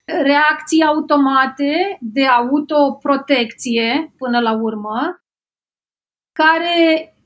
[0.06, 5.20] reacții automate de autoprotecție până la urmă,
[6.32, 7.16] care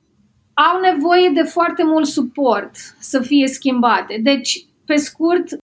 [0.55, 4.19] au nevoie de foarte mult suport să fie schimbate.
[4.23, 5.59] Deci, pe scurt,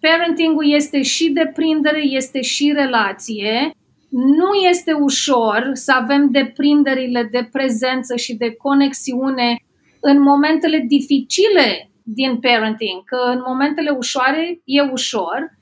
[0.00, 3.70] Parenting-ul este și deprindere, este și relație.
[4.10, 9.56] Nu este ușor să avem deprinderile de prezență și de conexiune
[10.00, 15.55] în momentele dificile din parenting, că în momentele ușoare e ușor,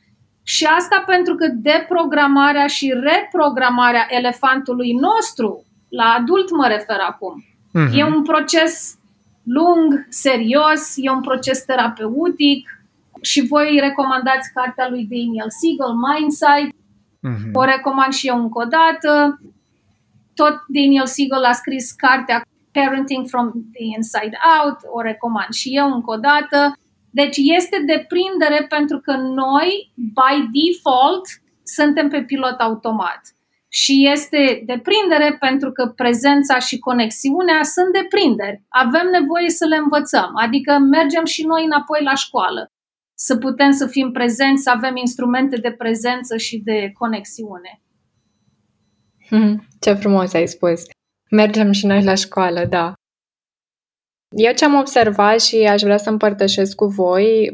[0.45, 7.95] și asta pentru că deprogramarea și reprogramarea elefantului nostru, la adult mă refer acum, mm-hmm.
[7.95, 8.99] e un proces
[9.45, 12.69] lung, serios, e un proces terapeutic
[13.21, 17.53] și voi recomandați cartea lui Daniel Siegel, Mindsight, mm-hmm.
[17.53, 19.41] o recomand și eu încă o dată.
[20.35, 25.93] Tot Daniel Siegel a scris cartea Parenting from the Inside Out, o recomand și eu
[25.93, 26.79] încă o dată.
[27.21, 31.25] Deci este deprindere pentru că noi, by default,
[31.63, 33.21] suntem pe pilot automat.
[33.69, 38.63] Și este deprindere pentru că prezența și conexiunea sunt deprinderi.
[38.69, 42.67] Avem nevoie să le învățăm, adică mergem și noi înapoi la școală.
[43.15, 47.83] Să putem să fim prezenți, să avem instrumente de prezență și de conexiune.
[49.29, 50.83] Hmm, ce frumos ai spus.
[51.31, 52.93] Mergem și noi la școală, da.
[54.37, 57.53] Eu ce am observat și aș vrea să împărtășesc cu voi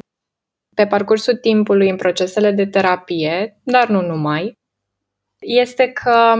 [0.77, 4.53] pe parcursul timpului în procesele de terapie, dar nu numai,
[5.40, 6.35] este că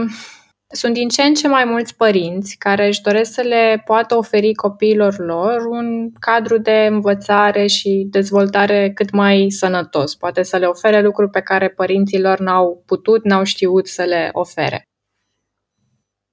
[0.73, 4.53] sunt din ce în ce mai mulți părinți care își doresc să le poată oferi
[4.53, 10.15] copiilor lor un cadru de învățare și dezvoltare cât mai sănătos.
[10.15, 14.29] Poate să le ofere lucruri pe care părinții lor n-au putut, n-au știut să le
[14.31, 14.90] ofere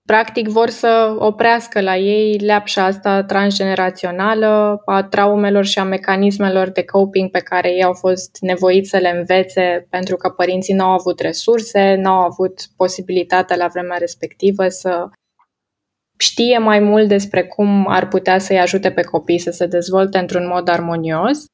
[0.09, 6.85] practic vor să oprească la ei leapșa asta transgenerațională a traumelor și a mecanismelor de
[6.85, 10.91] coping pe care ei au fost nevoiți să le învețe pentru că părinții nu au
[10.91, 15.09] avut resurse, nu au avut posibilitatea la vremea respectivă să
[16.19, 20.47] știe mai mult despre cum ar putea să-i ajute pe copii să se dezvolte într-un
[20.47, 21.45] mod armonios.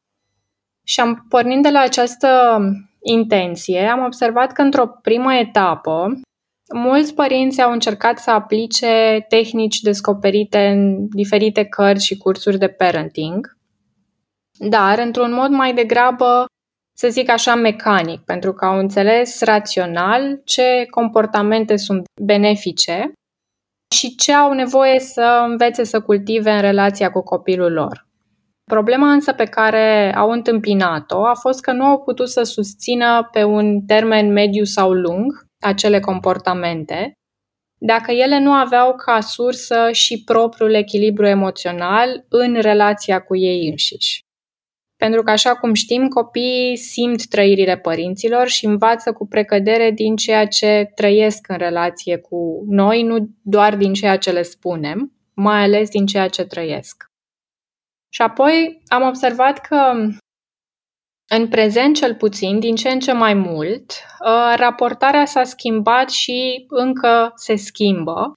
[0.85, 2.59] Și am pornind de la această
[3.03, 6.21] intenție, am observat că într-o primă etapă
[6.73, 13.57] Mulți părinți au încercat să aplice tehnici descoperite în diferite cărți și cursuri de parenting,
[14.69, 16.45] dar într-un mod mai degrabă,
[16.97, 23.13] să zic așa, mecanic, pentru că au înțeles rațional ce comportamente sunt benefice
[23.95, 28.07] și ce au nevoie să învețe să cultive în relația cu copilul lor.
[28.65, 33.43] Problema însă pe care au întâmpinat-o a fost că nu au putut să susțină pe
[33.43, 37.13] un termen mediu sau lung acele comportamente,
[37.79, 44.23] dacă ele nu aveau ca sursă și propriul echilibru emoțional în relația cu ei înșiși.
[44.97, 50.47] Pentru că, așa cum știm, copiii simt trăirile părinților și învață cu precădere din ceea
[50.47, 55.91] ce trăiesc în relație cu noi, nu doar din ceea ce le spunem, mai ales
[55.91, 57.05] din ceea ce trăiesc.
[58.09, 60.09] Și apoi am observat că
[61.29, 63.93] în prezent, cel puțin, din ce în ce mai mult,
[64.25, 68.33] uh, raportarea s-a schimbat și încă se schimbă,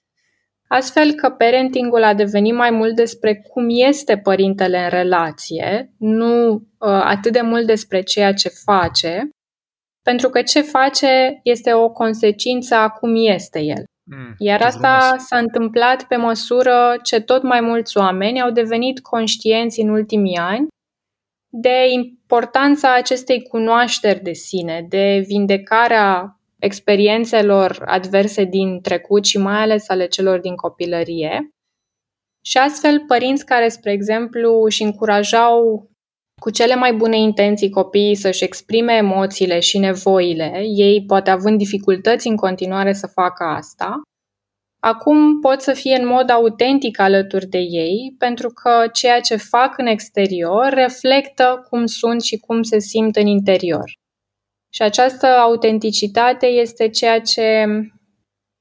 [0.67, 6.59] astfel că parentingul a devenit mai mult despre cum este părintele în relație, nu uh,
[7.03, 9.29] atât de mult despre ceea ce face,
[10.01, 13.83] pentru că ce face este o consecință a cum este el.
[14.09, 15.25] Mm, Iar asta frumos.
[15.25, 20.67] s-a întâmplat pe măsură ce tot mai mulți oameni au devenit conștienți în ultimii ani
[21.49, 29.89] de importanța acestei cunoașteri de sine, de vindecarea experiențelor adverse din trecut și mai ales
[29.89, 31.49] ale celor din copilărie.
[32.45, 35.89] Și astfel, părinți care, spre exemplu, își încurajau
[36.41, 42.27] cu cele mai bune intenții copiii să-și exprime emoțiile și nevoile, ei poate având dificultăți
[42.27, 44.01] în continuare să facă asta,
[44.79, 49.77] Acum pot să fie în mod autentic alături de ei, pentru că ceea ce fac
[49.77, 53.91] în exterior reflectă cum sunt și cum se simt în interior.
[54.69, 57.65] Și această autenticitate este ceea ce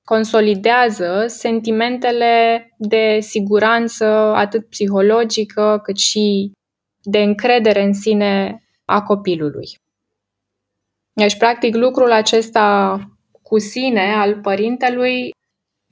[0.04, 6.52] consolidează sentimentele de siguranță, atât psihologică, cât și
[7.02, 9.78] de încredere în sine a copilului.
[11.12, 12.98] Deci, practic, lucrul acesta
[13.42, 15.30] cu sine al părintelui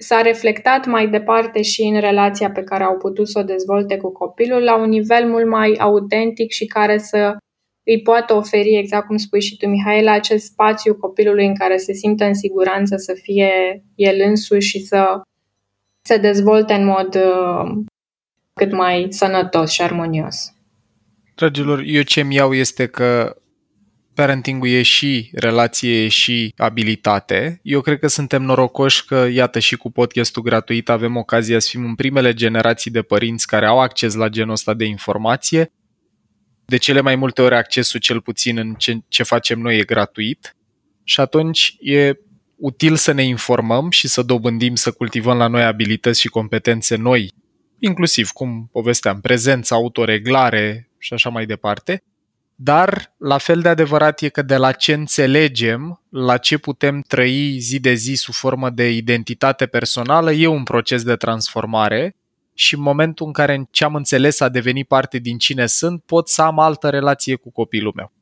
[0.05, 4.13] s-a reflectat mai departe și în relația pe care au putut să o dezvolte cu
[4.13, 7.37] copilul la un nivel mult mai autentic și care să
[7.85, 11.93] îi poată oferi, exact cum spui și tu, Mihaela, acest spațiu copilului în care se
[11.93, 15.21] simte în siguranță să fie el însuși și să
[16.07, 17.85] se dezvolte în mod uh,
[18.55, 20.55] cât mai sănătos și armonios.
[21.35, 23.37] Dragilor, eu ce-mi iau este că
[24.15, 27.61] parenting-ul e și relație e și abilitate.
[27.63, 31.85] Eu cred că suntem norocoși că, iată, și cu podcastul gratuit avem ocazia să fim
[31.85, 35.73] în primele generații de părinți care au acces la genul ăsta de informație.
[36.65, 40.57] De cele mai multe ori accesul cel puțin în ce, ce facem noi e gratuit.
[41.05, 42.13] Și atunci e
[42.57, 47.33] util să ne informăm și să dobândim, să cultivăm la noi abilități și competențe noi,
[47.79, 52.03] inclusiv, cum povesteam, prezență, autoreglare și așa mai departe,
[52.55, 57.59] dar la fel de adevărat e că de la ce înțelegem, la ce putem trăi
[57.59, 62.17] zi de zi sub formă de identitate personală, e un proces de transformare
[62.55, 66.29] și în momentul în care ce am înțeles a devenit parte din cine sunt, pot
[66.29, 68.13] să am altă relație cu copilul meu.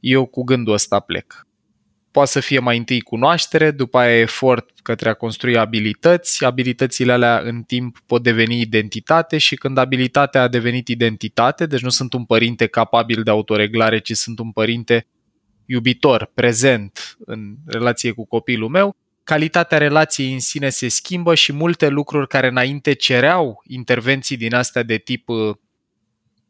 [0.00, 1.46] Eu cu gândul ăsta plec.
[2.14, 6.44] Poate să fie mai întâi cunoaștere, după aia efort către a construi abilități.
[6.44, 11.88] Abilitățile alea în timp pot deveni identitate și când abilitatea a devenit identitate, deci nu
[11.88, 15.06] sunt un părinte capabil de autoreglare, ci sunt un părinte
[15.66, 21.88] iubitor, prezent în relație cu copilul meu, calitatea relației în sine se schimbă și multe
[21.88, 25.54] lucruri care înainte cereau intervenții din astea de tip uh,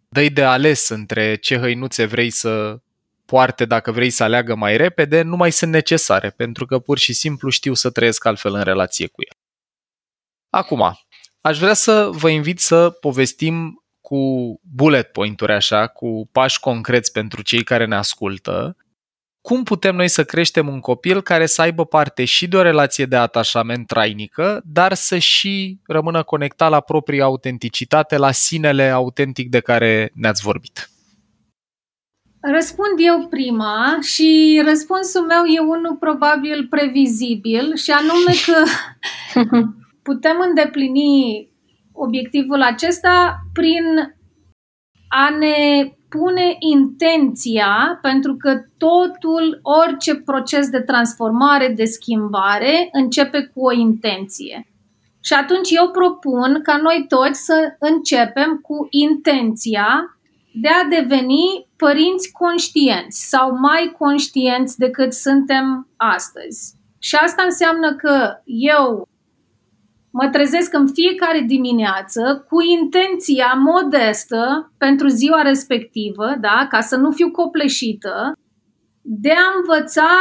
[0.08, 2.78] dă de ales între ce hăinuțe vrei să
[3.26, 7.12] poarte dacă vrei să aleagă mai repede, nu mai sunt necesare, pentru că pur și
[7.12, 9.36] simplu știu să trăiesc altfel în relație cu el.
[10.50, 10.98] Acum,
[11.40, 14.20] aș vrea să vă invit să povestim cu
[14.74, 18.76] bullet point-uri așa, cu pași concreți pentru cei care ne ascultă,
[19.40, 23.06] cum putem noi să creștem un copil care să aibă parte și de o relație
[23.06, 29.60] de atașament trainică, dar să și rămână conectat la propria autenticitate, la sinele autentic de
[29.60, 30.90] care ne-ați vorbit.
[32.52, 38.62] Răspund eu prima și răspunsul meu e unul probabil previzibil și anume că
[40.02, 41.48] putem îndeplini
[41.92, 44.14] obiectivul acesta prin
[45.08, 53.64] a ne pune intenția, pentru că totul, orice proces de transformare, de schimbare, începe cu
[53.64, 54.66] o intenție.
[55.20, 60.18] Și atunci eu propun ca noi toți să începem cu intenția
[60.52, 66.74] de a deveni părinți conștienți sau mai conștienți decât suntem astăzi.
[66.98, 69.08] Și asta înseamnă că eu
[70.10, 77.10] mă trezesc în fiecare dimineață cu intenția modestă pentru ziua respectivă, da, ca să nu
[77.10, 78.32] fiu copleșită,
[79.02, 80.12] de a învăța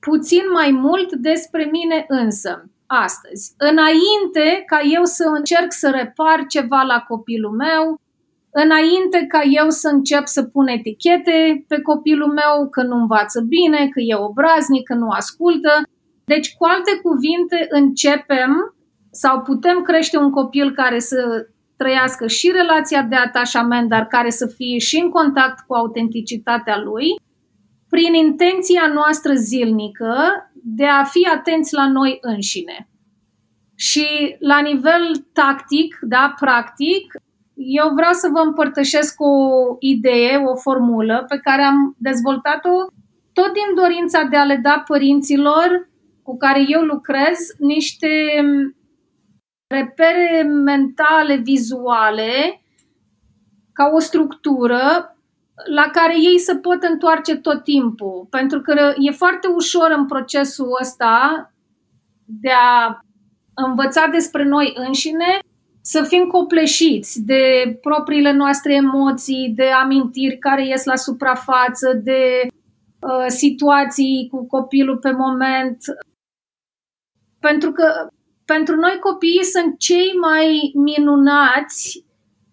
[0.00, 3.54] puțin mai mult despre mine însă, astăzi.
[3.56, 8.00] Înainte ca eu să încerc să repar ceva la copilul meu,
[8.62, 13.88] înainte ca eu să încep să pun etichete pe copilul meu că nu învață bine,
[13.88, 15.72] că e obraznic, că nu ascultă.
[16.24, 18.52] Deci, cu alte cuvinte, începem
[19.10, 21.46] sau putem crește un copil care să
[21.76, 27.06] trăiască și relația de atașament, dar care să fie și în contact cu autenticitatea lui,
[27.88, 30.14] prin intenția noastră zilnică
[30.62, 32.88] de a fi atenți la noi înșine.
[33.74, 37.12] Și la nivel tactic, da, practic,
[37.56, 42.86] eu vreau să vă împărtășesc o idee, o formulă pe care am dezvoltat-o
[43.32, 45.88] tot din dorința de a le da părinților
[46.22, 48.08] cu care eu lucrez niște
[49.66, 52.62] repere mentale, vizuale,
[53.72, 55.16] ca o structură
[55.74, 58.26] la care ei se pot întoarce tot timpul.
[58.30, 61.50] Pentru că e foarte ușor în procesul ăsta
[62.24, 63.00] de a
[63.54, 65.38] învăța despre noi înșine
[65.92, 67.42] să fim copleșiți de
[67.80, 75.10] propriile noastre emoții, de amintiri care ies la suprafață, de uh, situații cu copilul pe
[75.10, 75.76] moment.
[77.40, 78.08] Pentru că
[78.44, 82.04] pentru noi copiii sunt cei mai minunați,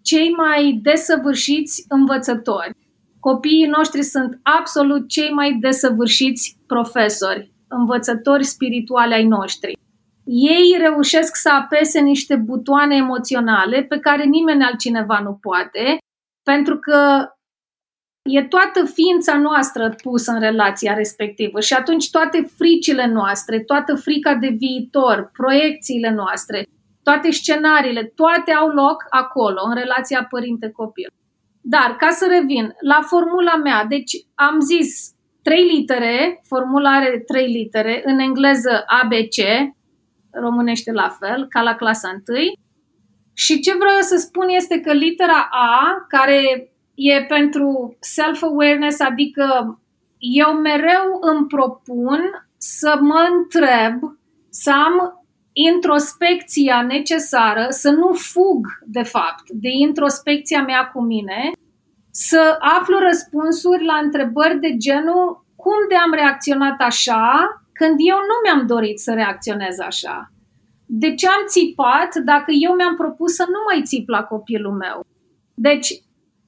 [0.01, 2.75] cei mai desăvârșiți învățători.
[3.19, 9.82] Copiii noștri sunt absolut cei mai desăvârșiți profesori, învățători spirituali ai noștri.
[10.25, 15.97] Ei reușesc să apese niște butoane emoționale pe care nimeni altcineva nu poate,
[16.43, 17.27] pentru că
[18.23, 24.35] e toată ființa noastră pusă în relația respectivă și atunci toate fricile noastre, toată frica
[24.35, 26.65] de viitor, proiecțiile noastre,
[27.03, 31.07] toate scenariile, toate au loc acolo, în relația părinte-copil.
[31.61, 35.11] Dar, ca să revin, la formula mea, deci am zis
[35.41, 39.37] trei litere, formula are trei litere, în engleză ABC,
[40.33, 42.37] românește la fel, ca la clasa 1.
[43.33, 49.79] Și ce vreau să spun este că litera A, care e pentru self-awareness, adică
[50.17, 54.17] eu mereu îmi propun să mă întreb,
[54.49, 61.51] să am introspecția necesară, să nu fug, de fapt, de introspecția mea cu mine,
[62.11, 68.35] să aflu răspunsuri la întrebări de genul cum de am reacționat așa când eu nu
[68.43, 70.31] mi-am dorit să reacționez așa.
[70.85, 75.05] De ce am țipat dacă eu mi-am propus să nu mai țip la copilul meu?
[75.53, 75.89] Deci,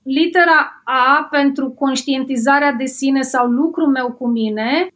[0.03, 4.87] litera A pentru conștientizarea de sine sau lucrul meu cu mine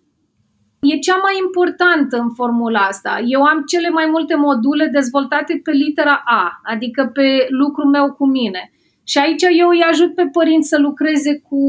[0.79, 3.21] e cea mai importantă în formula asta.
[3.25, 8.27] Eu am cele mai multe module dezvoltate pe litera A, adică pe lucrul meu cu
[8.27, 8.71] mine.
[9.11, 11.61] Și aici eu îi ajut pe părinți să lucreze cu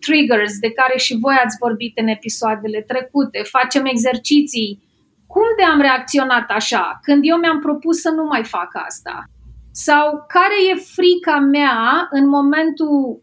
[0.00, 3.42] triggers de care și voi ați vorbit în episoadele trecute.
[3.42, 4.82] Facem exerciții.
[5.26, 9.24] Cum de am reacționat așa când eu mi-am propus să nu mai fac asta?
[9.72, 13.22] Sau care e frica mea în momentul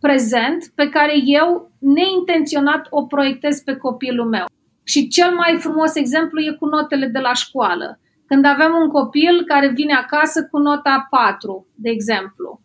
[0.00, 4.46] prezent pe care eu neintenționat o proiectez pe copilul meu?
[4.84, 8.00] Și cel mai frumos exemplu e cu notele de la școală.
[8.26, 12.61] Când avem un copil care vine acasă cu nota 4, de exemplu,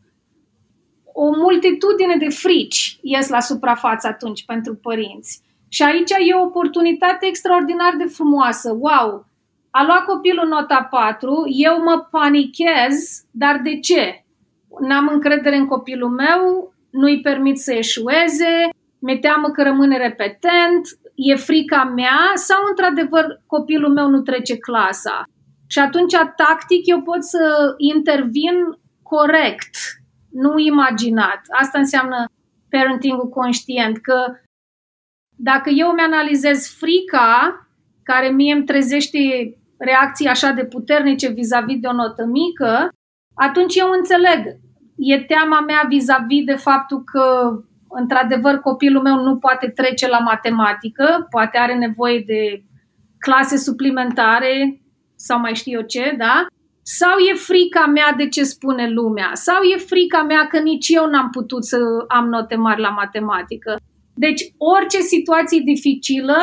[1.24, 5.42] o multitudine de frici ies la suprafață atunci pentru părinți.
[5.68, 8.70] Și aici e o oportunitate extraordinar de frumoasă.
[8.80, 9.26] Wow!
[9.70, 14.26] A luat copilul nota 4, eu mă panichez, dar de ce?
[14.80, 20.84] N-am încredere în copilul meu, nu-i permit să eșueze, mi-e teamă că rămâne repetent,
[21.16, 25.24] e frica mea sau într-adevăr copilul meu nu trece clasa?
[25.68, 28.56] Și atunci, tactic, eu pot să intervin
[29.04, 29.76] corect,
[30.32, 31.42] nu imaginat.
[31.60, 32.26] Asta înseamnă
[32.70, 34.26] parenting conștient, că
[35.36, 37.62] dacă eu mi-analizez frica,
[38.04, 39.20] care mie îmi trezește
[39.78, 42.90] reacții așa de puternice vis-a-vis de o notă mică,
[43.36, 44.46] atunci eu înțeleg.
[44.98, 47.52] E teama mea vis-a-vis de faptul că,
[47.90, 52.64] într-adevăr, copilul meu nu poate trece la matematică, poate are nevoie de
[53.20, 54.82] clase suplimentare
[55.16, 56.46] sau mai știu eu ce, da?
[56.90, 59.30] Sau e frica mea de ce spune lumea?
[59.34, 61.78] Sau e frica mea că nici eu n-am putut să
[62.08, 63.80] am note mari la matematică?
[64.14, 66.38] Deci, orice situație dificilă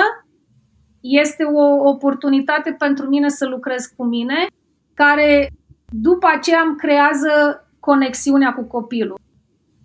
[1.01, 4.47] este o oportunitate pentru mine să lucrez cu mine,
[4.95, 5.51] care
[5.89, 7.33] după aceea îmi creează
[7.81, 9.21] conexiunea cu copilul.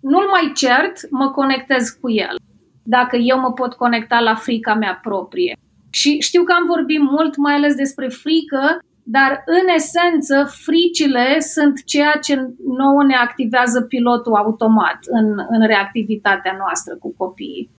[0.00, 2.36] Nu-l mai cert, mă conectez cu el.
[2.82, 5.56] Dacă eu mă pot conecta la frica mea proprie.
[5.90, 8.78] Și știu că am vorbit mult, mai ales despre frică,
[9.16, 12.34] dar în esență fricile sunt ceea ce
[12.80, 17.74] nouă ne activează pilotul automat în, în reactivitatea noastră cu copiii.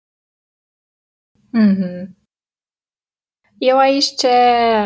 [1.59, 2.19] Mm-hmm.
[3.57, 4.27] Eu aici ce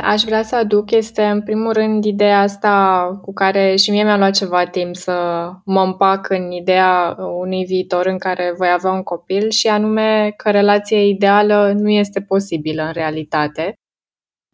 [0.04, 4.18] aș vrea să aduc este, în primul rând, ideea asta cu care și mie mi-a
[4.18, 9.04] luat ceva timp să mă împac în ideea unui viitor în care voi avea un
[9.04, 13.74] copil și anume că relația ideală nu este posibilă în realitate.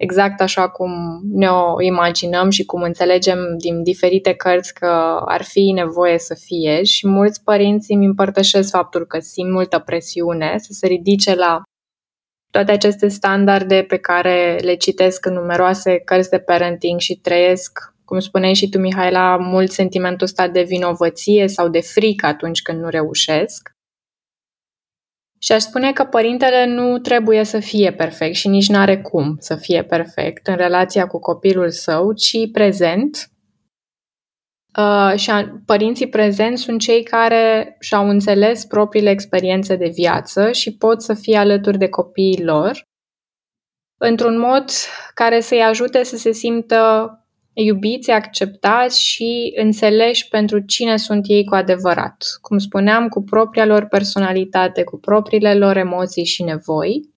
[0.01, 0.91] Exact așa cum
[1.31, 6.83] ne o imaginăm și cum înțelegem din diferite cărți că ar fi nevoie să fie
[6.83, 11.61] și mulți părinți îmi împărtășesc faptul că simt multă presiune să se ridice la
[12.51, 18.19] toate aceste standarde pe care le citesc în numeroase cărți de parenting și trăiesc, cum
[18.19, 22.89] spuneai și tu, Mihaela, mult sentimentul ăsta de vinovăție sau de frică atunci când nu
[22.89, 23.69] reușesc.
[25.43, 29.35] Și aș spune că părintele nu trebuie să fie perfect și nici nu are cum
[29.39, 33.31] să fie perfect în relația cu copilul său, ci prezent,
[34.77, 40.77] Uh, și a, părinții prezenți sunt cei care și-au înțeles propriile experiențe de viață și
[40.77, 42.83] pot să fie alături de copiii lor
[43.97, 44.69] într-un mod
[45.13, 47.09] care să-i ajute să se simtă
[47.53, 52.25] iubiți, acceptați și înțeleși pentru cine sunt ei cu adevărat.
[52.41, 57.09] Cum spuneam, cu propria lor personalitate, cu propriile lor emoții și nevoi.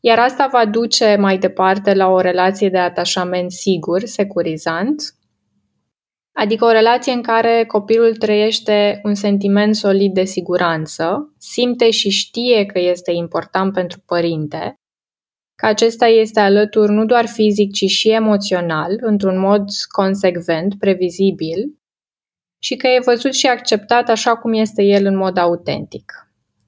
[0.00, 5.14] Iar asta va duce mai departe la o relație de atașament sigur, securizant,
[6.32, 12.66] Adică o relație în care copilul trăiește un sentiment solid de siguranță, simte și știe
[12.66, 14.79] că este important pentru părinte,
[15.60, 21.78] că acesta este alături nu doar fizic, ci și emoțional, într-un mod consecvent, previzibil,
[22.62, 26.12] și că e văzut și acceptat așa cum este el în mod autentic.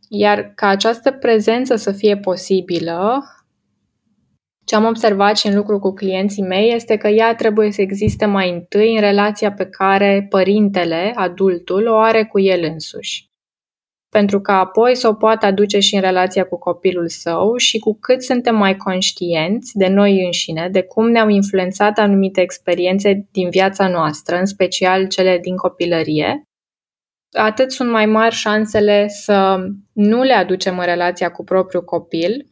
[0.08, 3.22] Iar ca această prezență să fie posibilă,
[4.64, 8.24] ce am observat și în lucru cu clienții mei este că ea trebuie să existe
[8.24, 13.31] mai întâi în relația pe care părintele, adultul, o are cu el însuși.
[14.16, 17.98] Pentru că apoi să o poată aduce și în relația cu copilul său și cu
[18.00, 23.88] cât suntem mai conștienți de noi înșine, de cum ne-au influențat anumite experiențe din viața
[23.88, 26.42] noastră, în special cele din copilărie,
[27.30, 32.51] atât sunt mai mari șansele să nu le aducem în relația cu propriul copil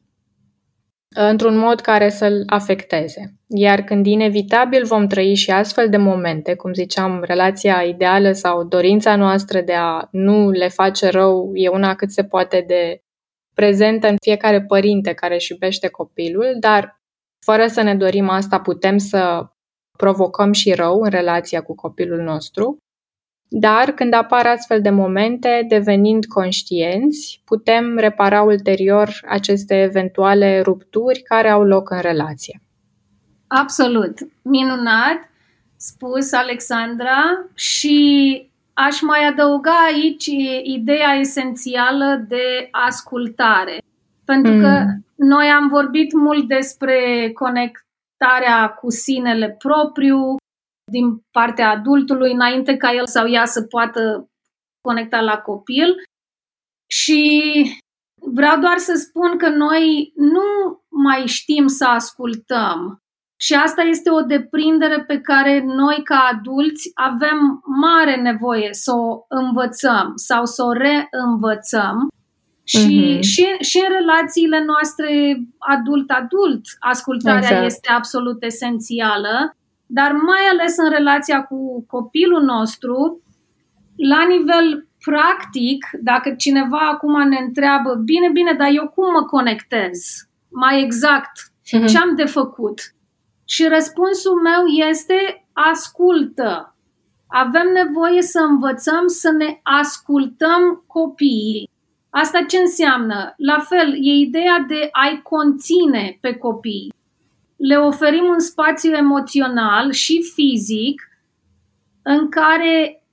[1.16, 3.34] într-un mod care să-l afecteze.
[3.46, 9.16] Iar când inevitabil vom trăi și astfel de momente, cum ziceam, relația ideală sau dorința
[9.16, 13.02] noastră de a nu le face rău e una cât se poate de
[13.54, 17.00] prezentă în fiecare părinte care își iubește copilul, dar
[17.44, 19.46] fără să ne dorim asta putem să
[19.98, 22.76] provocăm și rău în relația cu copilul nostru.
[23.52, 31.48] Dar când apar astfel de momente, devenind conștienți, putem repara ulterior aceste eventuale rupturi care
[31.48, 32.62] au loc în relație.
[33.46, 34.18] Absolut.
[34.42, 35.30] Minunat
[35.76, 40.26] spus Alexandra și aș mai adăuga aici
[40.62, 43.78] ideea esențială de ascultare.
[44.24, 44.60] Pentru mm.
[44.60, 44.84] că
[45.14, 50.36] noi am vorbit mult despre conectarea cu sinele propriu,
[50.90, 54.30] din partea adultului, înainte ca el sau ea să poată
[54.80, 55.94] conecta la copil.
[56.86, 57.42] Și
[58.14, 63.02] vreau doar să spun că noi nu mai știm să ascultăm.
[63.36, 69.24] Și asta este o deprindere pe care noi, ca adulți, avem mare nevoie să o
[69.28, 72.08] învățăm sau să o reînvățăm.
[72.64, 73.20] Și, mm-hmm.
[73.20, 77.64] și, și în relațiile noastre adult-adult, ascultarea exact.
[77.64, 79.54] este absolut esențială
[79.92, 83.22] dar mai ales în relația cu copilul nostru,
[83.96, 89.98] la nivel practic, dacă cineva acum ne întreabă, bine, bine, dar eu cum mă conectez?
[90.50, 91.32] Mai exact,
[91.72, 91.86] mhm.
[91.86, 92.80] ce am de făcut?
[93.44, 96.74] Și răspunsul meu este ascultă.
[97.26, 101.70] Avem nevoie să învățăm să ne ascultăm copiii.
[102.10, 103.34] Asta ce înseamnă?
[103.36, 106.98] La fel, e ideea de a-i conține pe copii
[107.60, 111.02] le oferim un spațiu emoțional și fizic
[112.02, 113.04] în care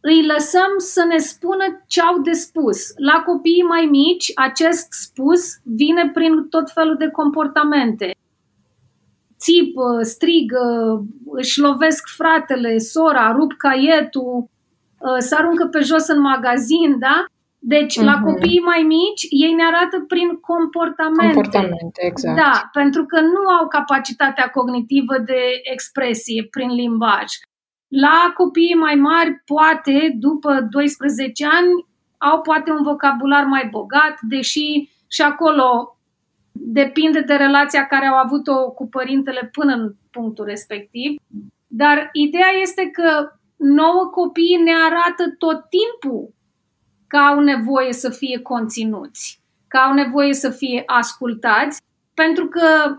[0.00, 2.92] îi lăsăm să ne spună ce au de spus.
[2.96, 8.14] La copiii mai mici, acest spus vine prin tot felul de comportamente.
[9.38, 10.64] Țipă, strigă,
[11.32, 14.50] își lovesc fratele, sora, rup caietul,
[15.02, 17.24] ă, se aruncă pe jos în magazin, da?
[17.66, 18.04] Deci, uh-huh.
[18.04, 18.24] la mhm.
[18.24, 21.34] copiii mai mici, ei ne arată prin comportamente.
[21.34, 22.36] Comportamente, exact.
[22.36, 25.40] Da, pentru că nu au capacitatea cognitivă de
[25.72, 27.28] expresie prin limbaj.
[27.88, 31.86] La copiii mai mari, poate, după 12 ani,
[32.18, 34.68] au poate un vocabular mai bogat, deși
[35.08, 35.98] și acolo
[36.52, 41.20] depinde de relația care au avut-o cu părintele până în punctul respectiv.
[41.66, 46.33] Dar ideea este că nouă copiii ne arată tot timpul
[47.14, 51.80] că au nevoie să fie conținuți, că au nevoie să fie ascultați,
[52.14, 52.98] pentru că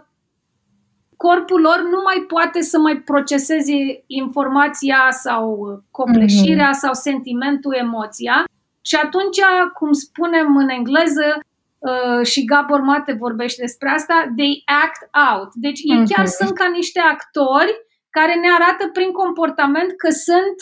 [1.17, 5.43] corpul lor nu mai poate să mai proceseze informația sau
[5.91, 6.81] copleșirea mm-hmm.
[6.81, 8.43] sau sentimentul, emoția.
[8.81, 9.39] Și atunci,
[9.73, 11.39] cum spunem în engleză,
[11.77, 15.01] uh, și Gabor Mate vorbește despre asta, they act
[15.31, 15.49] out.
[15.53, 15.99] Deci mm-hmm.
[15.99, 17.73] ei chiar sunt ca niște actori
[18.09, 20.57] care ne arată prin comportament că sunt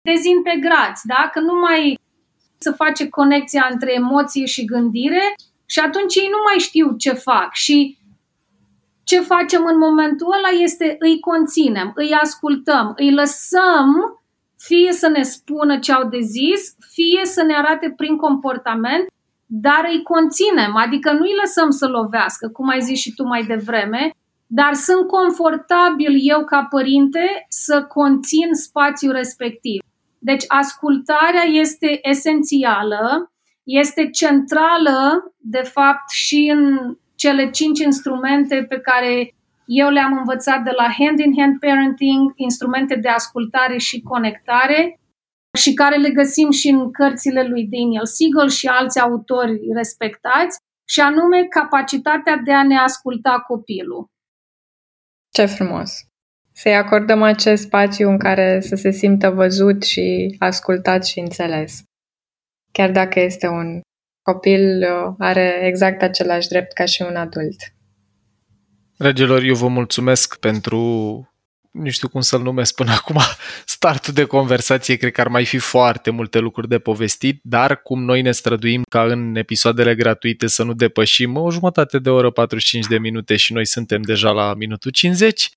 [0.00, 1.30] dezintegrați, da?
[1.32, 2.00] că nu mai
[2.62, 5.34] să face conexia între emoție și gândire
[5.66, 7.98] și atunci ei nu mai știu ce fac și
[9.04, 14.20] ce facem în momentul ăla este îi conținem, îi ascultăm, îi lăsăm
[14.58, 19.06] fie să ne spună ce au de zis, fie să ne arate prin comportament,
[19.46, 23.42] dar îi conținem, adică nu îi lăsăm să lovească, cum ai zis și tu mai
[23.44, 24.10] devreme,
[24.46, 29.80] dar sunt confortabil eu ca părinte să conțin spațiul respectiv.
[30.24, 39.34] Deci ascultarea este esențială, este centrală, de fapt, și în cele cinci instrumente pe care
[39.66, 45.00] eu le-am învățat de la Hand-in-Hand Parenting, instrumente de ascultare și conectare,
[45.58, 50.58] și care le găsim și în cărțile lui Daniel Siegel și alți autori respectați,
[50.88, 54.06] și anume capacitatea de a ne asculta copilul.
[55.30, 56.11] Ce frumos!
[56.62, 61.82] Să-i acordăm acest spațiu în care să se simtă văzut și ascultat și înțeles.
[62.72, 63.80] Chiar dacă este un
[64.22, 64.84] copil,
[65.18, 67.56] are exact același drept ca și un adult.
[68.96, 70.78] Dragilor, eu vă mulțumesc pentru,
[71.70, 73.16] nu știu cum să-l numesc până acum,
[73.76, 74.96] startul de conversație.
[74.96, 78.82] Cred că ar mai fi foarte multe lucruri de povestit, dar cum noi ne străduim
[78.88, 83.52] ca în episoadele gratuite să nu depășim o jumătate de oră, 45 de minute și
[83.52, 85.50] noi suntem deja la minutul 50,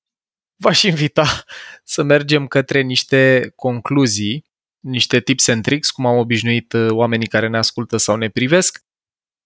[0.55, 1.43] v-aș invita
[1.83, 4.45] să mergem către niște concluzii,
[4.79, 8.79] niște tips and tricks, cum am obișnuit uh, oamenii care ne ascultă sau ne privesc,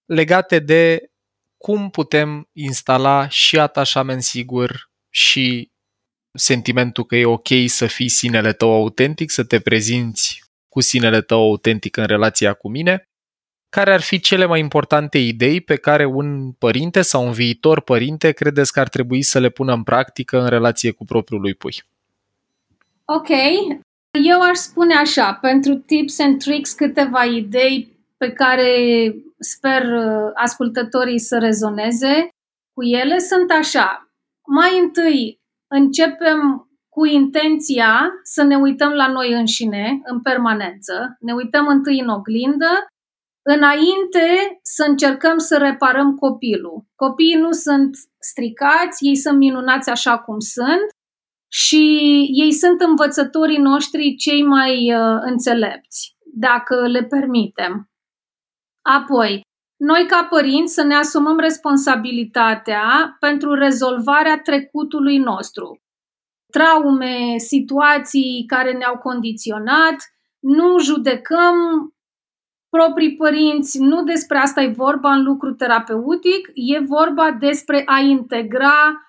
[0.06, 1.12] legate de
[1.58, 5.72] cum putem instala și atașament sigur și
[6.38, 11.42] sentimentul că e ok să fii sinele tău autentic, să te prezinți cu sinele tău
[11.42, 13.09] autentic în relația cu mine
[13.70, 18.32] care ar fi cele mai importante idei pe care un părinte sau un viitor părinte
[18.32, 21.84] credeți că ar trebui să le pună în practică în relație cu propriul lui pui?
[23.06, 23.30] Ok,
[24.12, 28.72] eu aș spune așa, pentru tips and tricks câteva idei pe care
[29.40, 32.28] sper uh, ascultătorii să rezoneze
[32.74, 34.10] cu ele sunt așa.
[34.48, 41.68] Mai întâi, începem cu intenția să ne uităm la noi înșine în permanență, ne uităm
[41.68, 42.88] întâi în oglindă,
[43.42, 46.86] înainte să încercăm să reparăm copilul.
[46.96, 50.88] Copiii nu sunt stricați, ei sunt minunați așa cum sunt
[51.52, 51.86] și
[52.34, 57.90] ei sunt învățătorii noștri cei mai uh, înțelepți, dacă le permitem.
[58.82, 59.42] Apoi,
[59.78, 65.82] noi ca părinți să ne asumăm responsabilitatea pentru rezolvarea trecutului nostru.
[66.52, 69.96] Traume, situații care ne-au condiționat,
[70.40, 71.56] nu judecăm
[72.70, 79.02] proprii părinți, nu despre asta e vorba în lucru terapeutic, e vorba despre a integra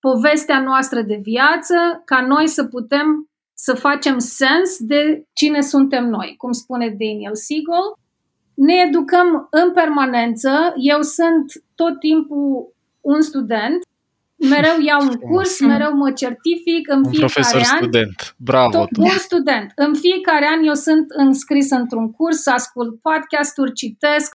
[0.00, 6.34] povestea noastră de viață ca noi să putem să facem sens de cine suntem noi,
[6.36, 7.86] cum spune Daniel Siegel.
[8.54, 10.72] Ne educăm în permanență.
[10.76, 13.84] Eu sunt tot timpul un student
[14.48, 17.76] mereu iau un curs, mereu mă certific în un fiecare profesor an.
[17.76, 18.34] student.
[18.38, 18.78] Bravo!
[18.78, 19.02] Tot, tu.
[19.02, 19.72] un student.
[19.74, 24.32] În fiecare an eu sunt înscris într-un curs, ascult podcasturi, citesc.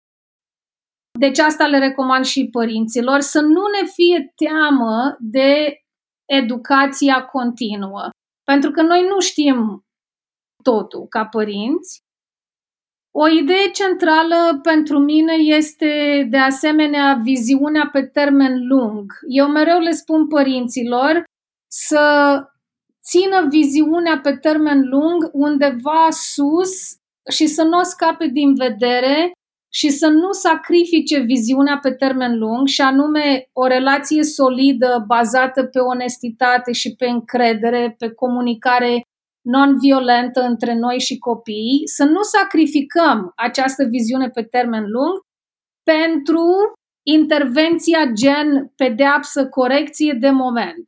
[1.18, 5.80] Deci asta le recomand și părinților, să nu ne fie teamă de
[6.24, 8.08] educația continuă.
[8.44, 9.86] Pentru că noi nu știm
[10.62, 12.05] totul ca părinți
[13.18, 19.12] o idee centrală pentru mine este, de asemenea, viziunea pe termen lung.
[19.28, 21.24] Eu mereu le spun părinților
[21.70, 22.04] să
[23.02, 26.72] țină viziunea pe termen lung undeva sus
[27.30, 29.32] și să nu o scape din vedere
[29.72, 35.78] și să nu sacrifice viziunea pe termen lung și anume o relație solidă bazată pe
[35.78, 39.02] onestitate și pe încredere, pe comunicare
[39.52, 45.20] non-violentă între noi și copii, să nu sacrificăm această viziune pe termen lung
[45.82, 46.72] pentru
[47.06, 50.84] intervenția gen pedeapsă, corecție de moment.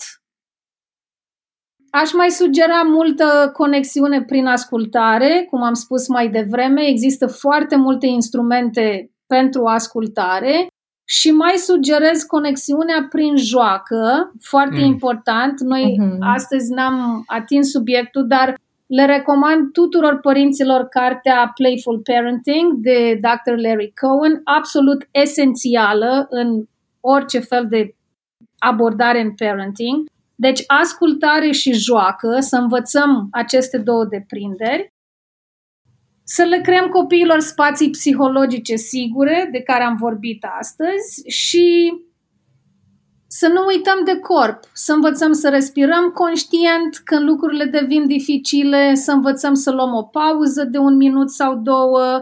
[1.91, 8.07] Aș mai sugera multă conexiune prin ascultare, cum am spus mai devreme, există foarte multe
[8.07, 10.67] instrumente pentru ascultare
[11.11, 14.85] și mai sugerez conexiunea prin joacă, foarte mm.
[14.85, 15.61] important.
[15.61, 16.19] Noi mm-hmm.
[16.21, 18.55] astăzi n-am atins subiectul, dar
[18.87, 23.57] le recomand tuturor părinților cartea Playful Parenting de Dr.
[23.57, 26.65] Larry Cohen, absolut esențială în
[27.01, 27.95] orice fel de
[28.59, 30.09] abordare în parenting.
[30.35, 34.93] Deci ascultare și joacă, să învățăm aceste două deprinderi
[36.31, 41.93] să le creăm copiilor spații psihologice sigure, de care am vorbit astăzi, și
[43.27, 49.13] să nu uităm de corp, să învățăm să respirăm conștient când lucrurile devin dificile, să
[49.13, 52.21] învățăm să luăm o pauză de un minut sau două,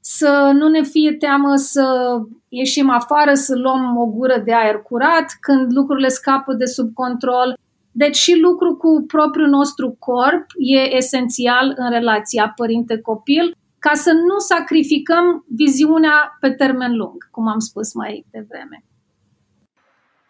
[0.00, 2.16] să nu ne fie teamă să
[2.48, 7.56] ieșim afară, să luăm o gură de aer curat când lucrurile scapă de sub control.
[8.02, 14.38] Deci și lucru cu propriul nostru corp e esențial în relația părinte-copil ca să nu
[14.38, 18.84] sacrificăm viziunea pe termen lung, cum am spus mai devreme.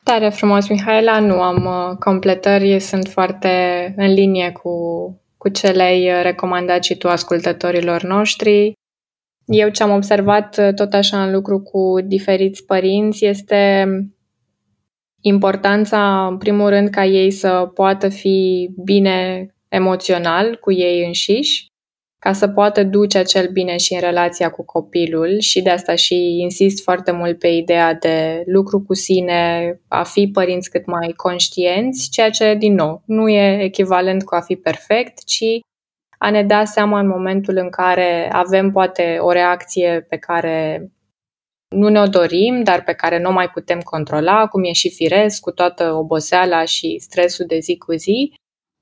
[0.03, 1.21] Tare frumos, Mihaela.
[1.21, 3.55] Nu am uh, completări, sunt foarte
[3.97, 4.73] în linie cu,
[5.37, 8.73] cu ce le-ai uh, recomandat și tu ascultătorilor noștri.
[9.45, 13.87] Eu ce am observat uh, tot așa în lucru cu diferiți părinți este
[15.27, 21.67] importanța, în primul rând, ca ei să poată fi bine emoțional cu ei înșiși,
[22.19, 26.39] ca să poată duce acel bine și în relația cu copilul și de asta și
[26.41, 32.09] insist foarte mult pe ideea de lucru cu sine, a fi părinți cât mai conștienți,
[32.11, 35.45] ceea ce, din nou, nu e echivalent cu a fi perfect, ci
[36.19, 40.89] a ne da seama în momentul în care avem poate o reacție pe care
[41.77, 45.41] nu ne-o dorim, dar pe care nu o mai putem controla, cum e și firesc,
[45.41, 48.33] cu toată oboseala și stresul de zi cu zi,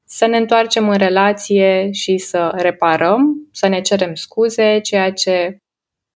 [0.09, 5.57] să ne întoarcem în relație și să reparăm, să ne cerem scuze, ceea ce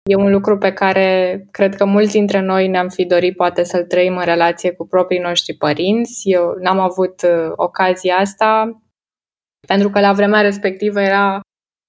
[0.09, 3.83] e un lucru pe care cred că mulți dintre noi ne-am fi dorit poate să-l
[3.83, 6.29] trăim în relație cu proprii noștri părinți.
[6.29, 8.79] Eu n-am avut uh, ocazia asta
[9.67, 11.39] pentru că la vremea respectivă era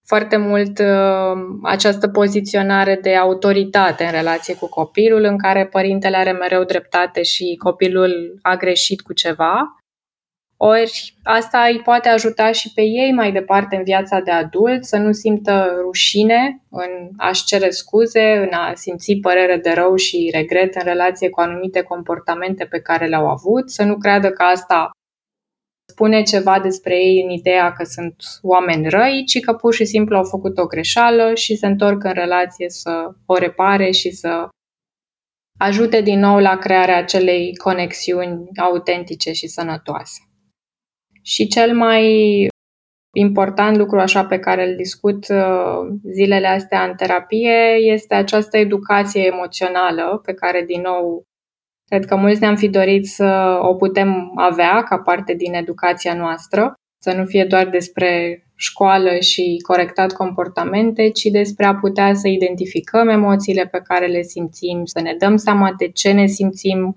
[0.07, 6.33] foarte mult uh, această poziționare de autoritate în relație cu copilul, în care părintele are
[6.33, 9.77] mereu dreptate și copilul a greșit cu ceva.
[10.59, 14.97] Ori asta îi poate ajuta și pe ei mai departe în viața de adult să
[14.97, 20.75] nu simtă rușine în a-și cere scuze, în a simți părere de rău și regret
[20.75, 24.91] în relație cu anumite comportamente pe care le-au avut, să nu creadă că asta
[25.97, 30.17] spune ceva despre ei în ideea că sunt oameni răi, ci că pur și simplu
[30.17, 34.49] au făcut o greșeală și se întorc în relație să o repare și să
[35.59, 40.21] ajute din nou la crearea acelei conexiuni autentice și sănătoase.
[41.23, 42.05] Și cel mai
[43.17, 49.27] important lucru așa pe care îl discut uh, zilele astea în terapie este această educație
[49.27, 51.23] emoțională pe care, din nou,
[51.89, 56.75] cred că mulți ne-am fi dorit să o putem avea ca parte din educația noastră,
[57.03, 63.09] să nu fie doar despre școală și corectat comportamente, ci despre a putea să identificăm
[63.09, 66.95] emoțiile pe care le simțim, să ne dăm seama de ce ne simțim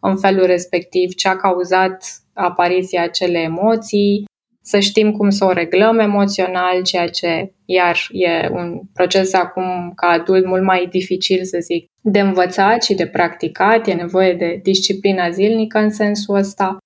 [0.00, 4.24] în felul respectiv, ce a cauzat apariția acelei emoții,
[4.62, 10.06] să știm cum să o reglăm emoțional, ceea ce iar e un proces acum ca
[10.06, 15.30] adult mult mai dificil, să zic, de învățat și de practicat, e nevoie de disciplina
[15.30, 16.76] zilnică în sensul ăsta.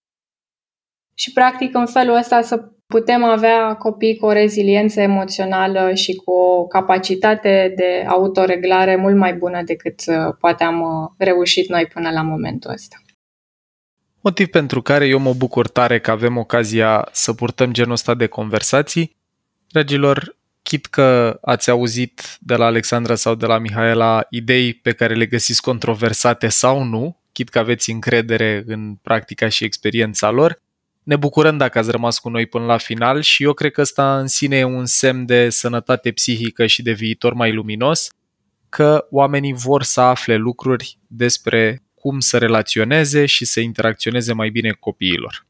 [1.15, 6.31] Și practic în felul ăsta să putem avea copii cu o reziliență emoțională și cu
[6.31, 12.11] o capacitate de autoreglare mult mai bună decât uh, poate am uh, reușit noi până
[12.11, 12.97] la momentul ăsta.
[14.21, 18.27] Motiv pentru care eu mă bucur tare că avem ocazia să purtăm genul ăsta de
[18.27, 19.17] conversații.
[19.69, 20.37] Dragilor,
[20.69, 25.27] chit că ați auzit de la Alexandra sau de la Mihaela idei pe care le
[25.27, 30.63] găsiți controversate sau nu, chit că aveți încredere în practica și experiența lor,
[31.03, 34.19] ne bucurăm dacă ați rămas cu noi până la final și eu cred că ăsta
[34.19, 38.11] în sine e un semn de sănătate psihică și de viitor mai luminos,
[38.69, 44.71] că oamenii vor să afle lucruri despre cum să relaționeze și să interacționeze mai bine
[44.71, 45.47] cu copiilor.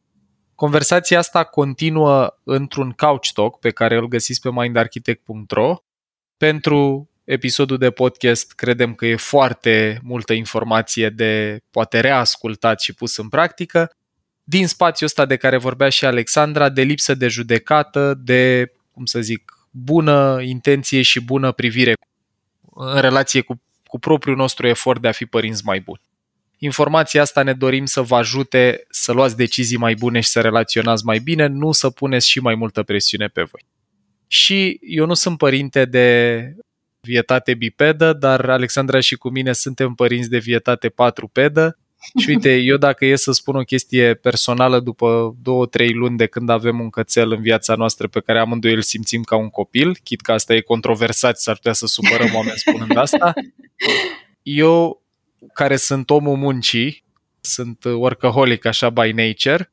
[0.57, 5.77] Conversația asta continuă într-un couch talk pe care îl găsiți pe mindarchitect.ro.
[6.37, 13.17] Pentru episodul de podcast credem că e foarte multă informație de poate reascultat și pus
[13.17, 13.91] în practică.
[14.45, 19.21] Din spațiul ăsta de care vorbea și Alexandra, de lipsă de judecată, de, cum să
[19.21, 21.93] zic, bună intenție și bună privire
[22.75, 26.01] în relație cu, cu propriul nostru efort de a fi părinți mai buni.
[26.59, 31.05] Informația asta ne dorim să vă ajute să luați decizii mai bune și să relaționați
[31.05, 33.65] mai bine, nu să puneți și mai multă presiune pe voi.
[34.27, 36.39] Și eu nu sunt părinte de
[37.01, 41.79] vietate bipedă, dar Alexandra și cu mine suntem părinți de vietate patrupedă.
[42.21, 46.27] Și uite, eu dacă e să spun o chestie personală după două, trei luni de
[46.27, 49.97] când avem un cățel în viața noastră pe care amândoi îl simțim ca un copil,
[50.05, 53.33] chit că asta e controversat, s-ar putea să supărăm oameni spunând asta,
[54.43, 55.06] eu
[55.53, 57.05] care sunt omul muncii,
[57.41, 59.73] sunt workaholic așa by nature,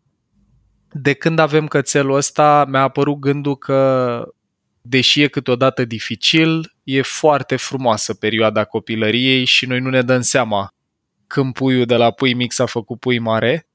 [0.92, 4.24] de când avem cățelul ăsta mi-a apărut gândul că
[4.82, 10.74] deși e câteodată dificil, e foarte frumoasă perioada copilăriei și noi nu ne dăm seama
[11.28, 13.68] când puiul de la pui mic s-a făcut pui mare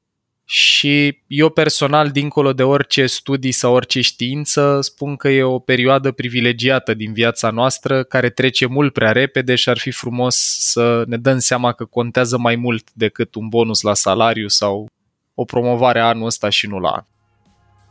[0.50, 6.10] și eu personal, dincolo de orice studii sau orice știință, spun că e o perioadă
[6.10, 11.16] privilegiată din viața noastră care trece mult prea repede și ar fi frumos să ne
[11.16, 14.88] dăm seama că contează mai mult decât un bonus la salariu sau
[15.34, 17.04] o promovare anul ăsta și nu la an.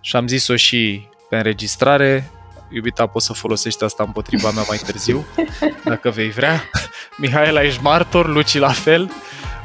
[0.01, 2.31] Și am zis-o și pe înregistrare,
[2.71, 5.25] iubita, poți să folosești asta împotriva mea mai târziu,
[5.83, 6.63] dacă vei vrea.
[7.17, 9.11] Mihaela, ești martor, Luci la fel.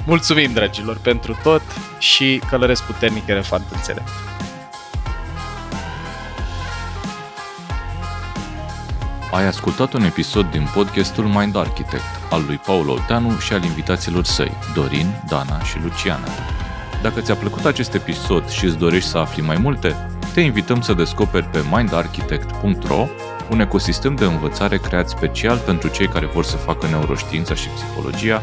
[0.06, 1.62] Mulțumim, dragilor, pentru tot
[1.98, 4.08] și călăresc puternic elefant înțelept.
[9.32, 14.24] Ai ascultat un episod din podcastul Mind Architect al lui Paul Olteanu și al invitaților
[14.24, 16.28] săi, Dorin, Dana și Luciana.
[17.02, 20.92] Dacă ți-a plăcut acest episod și îți dorești să afli mai multe, te invităm să
[20.92, 23.06] descoperi pe mindarchitect.ro
[23.50, 28.42] un ecosistem de învățare creat special pentru cei care vor să facă neuroștiința și psihologia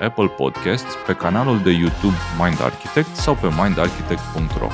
[0.00, 4.68] Apple Podcasts, pe canalul de YouTube Mind Architect sau pe mindarchitect.ro.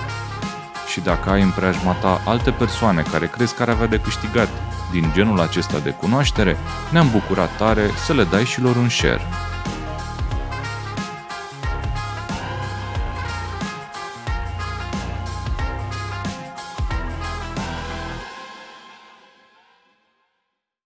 [0.91, 4.49] Și dacă ai în preajma ta alte persoane care crezi că ar avea de câștigat
[4.91, 6.57] din genul acesta de cunoaștere,
[6.91, 9.23] ne-am bucurat tare să le dai și lor un share.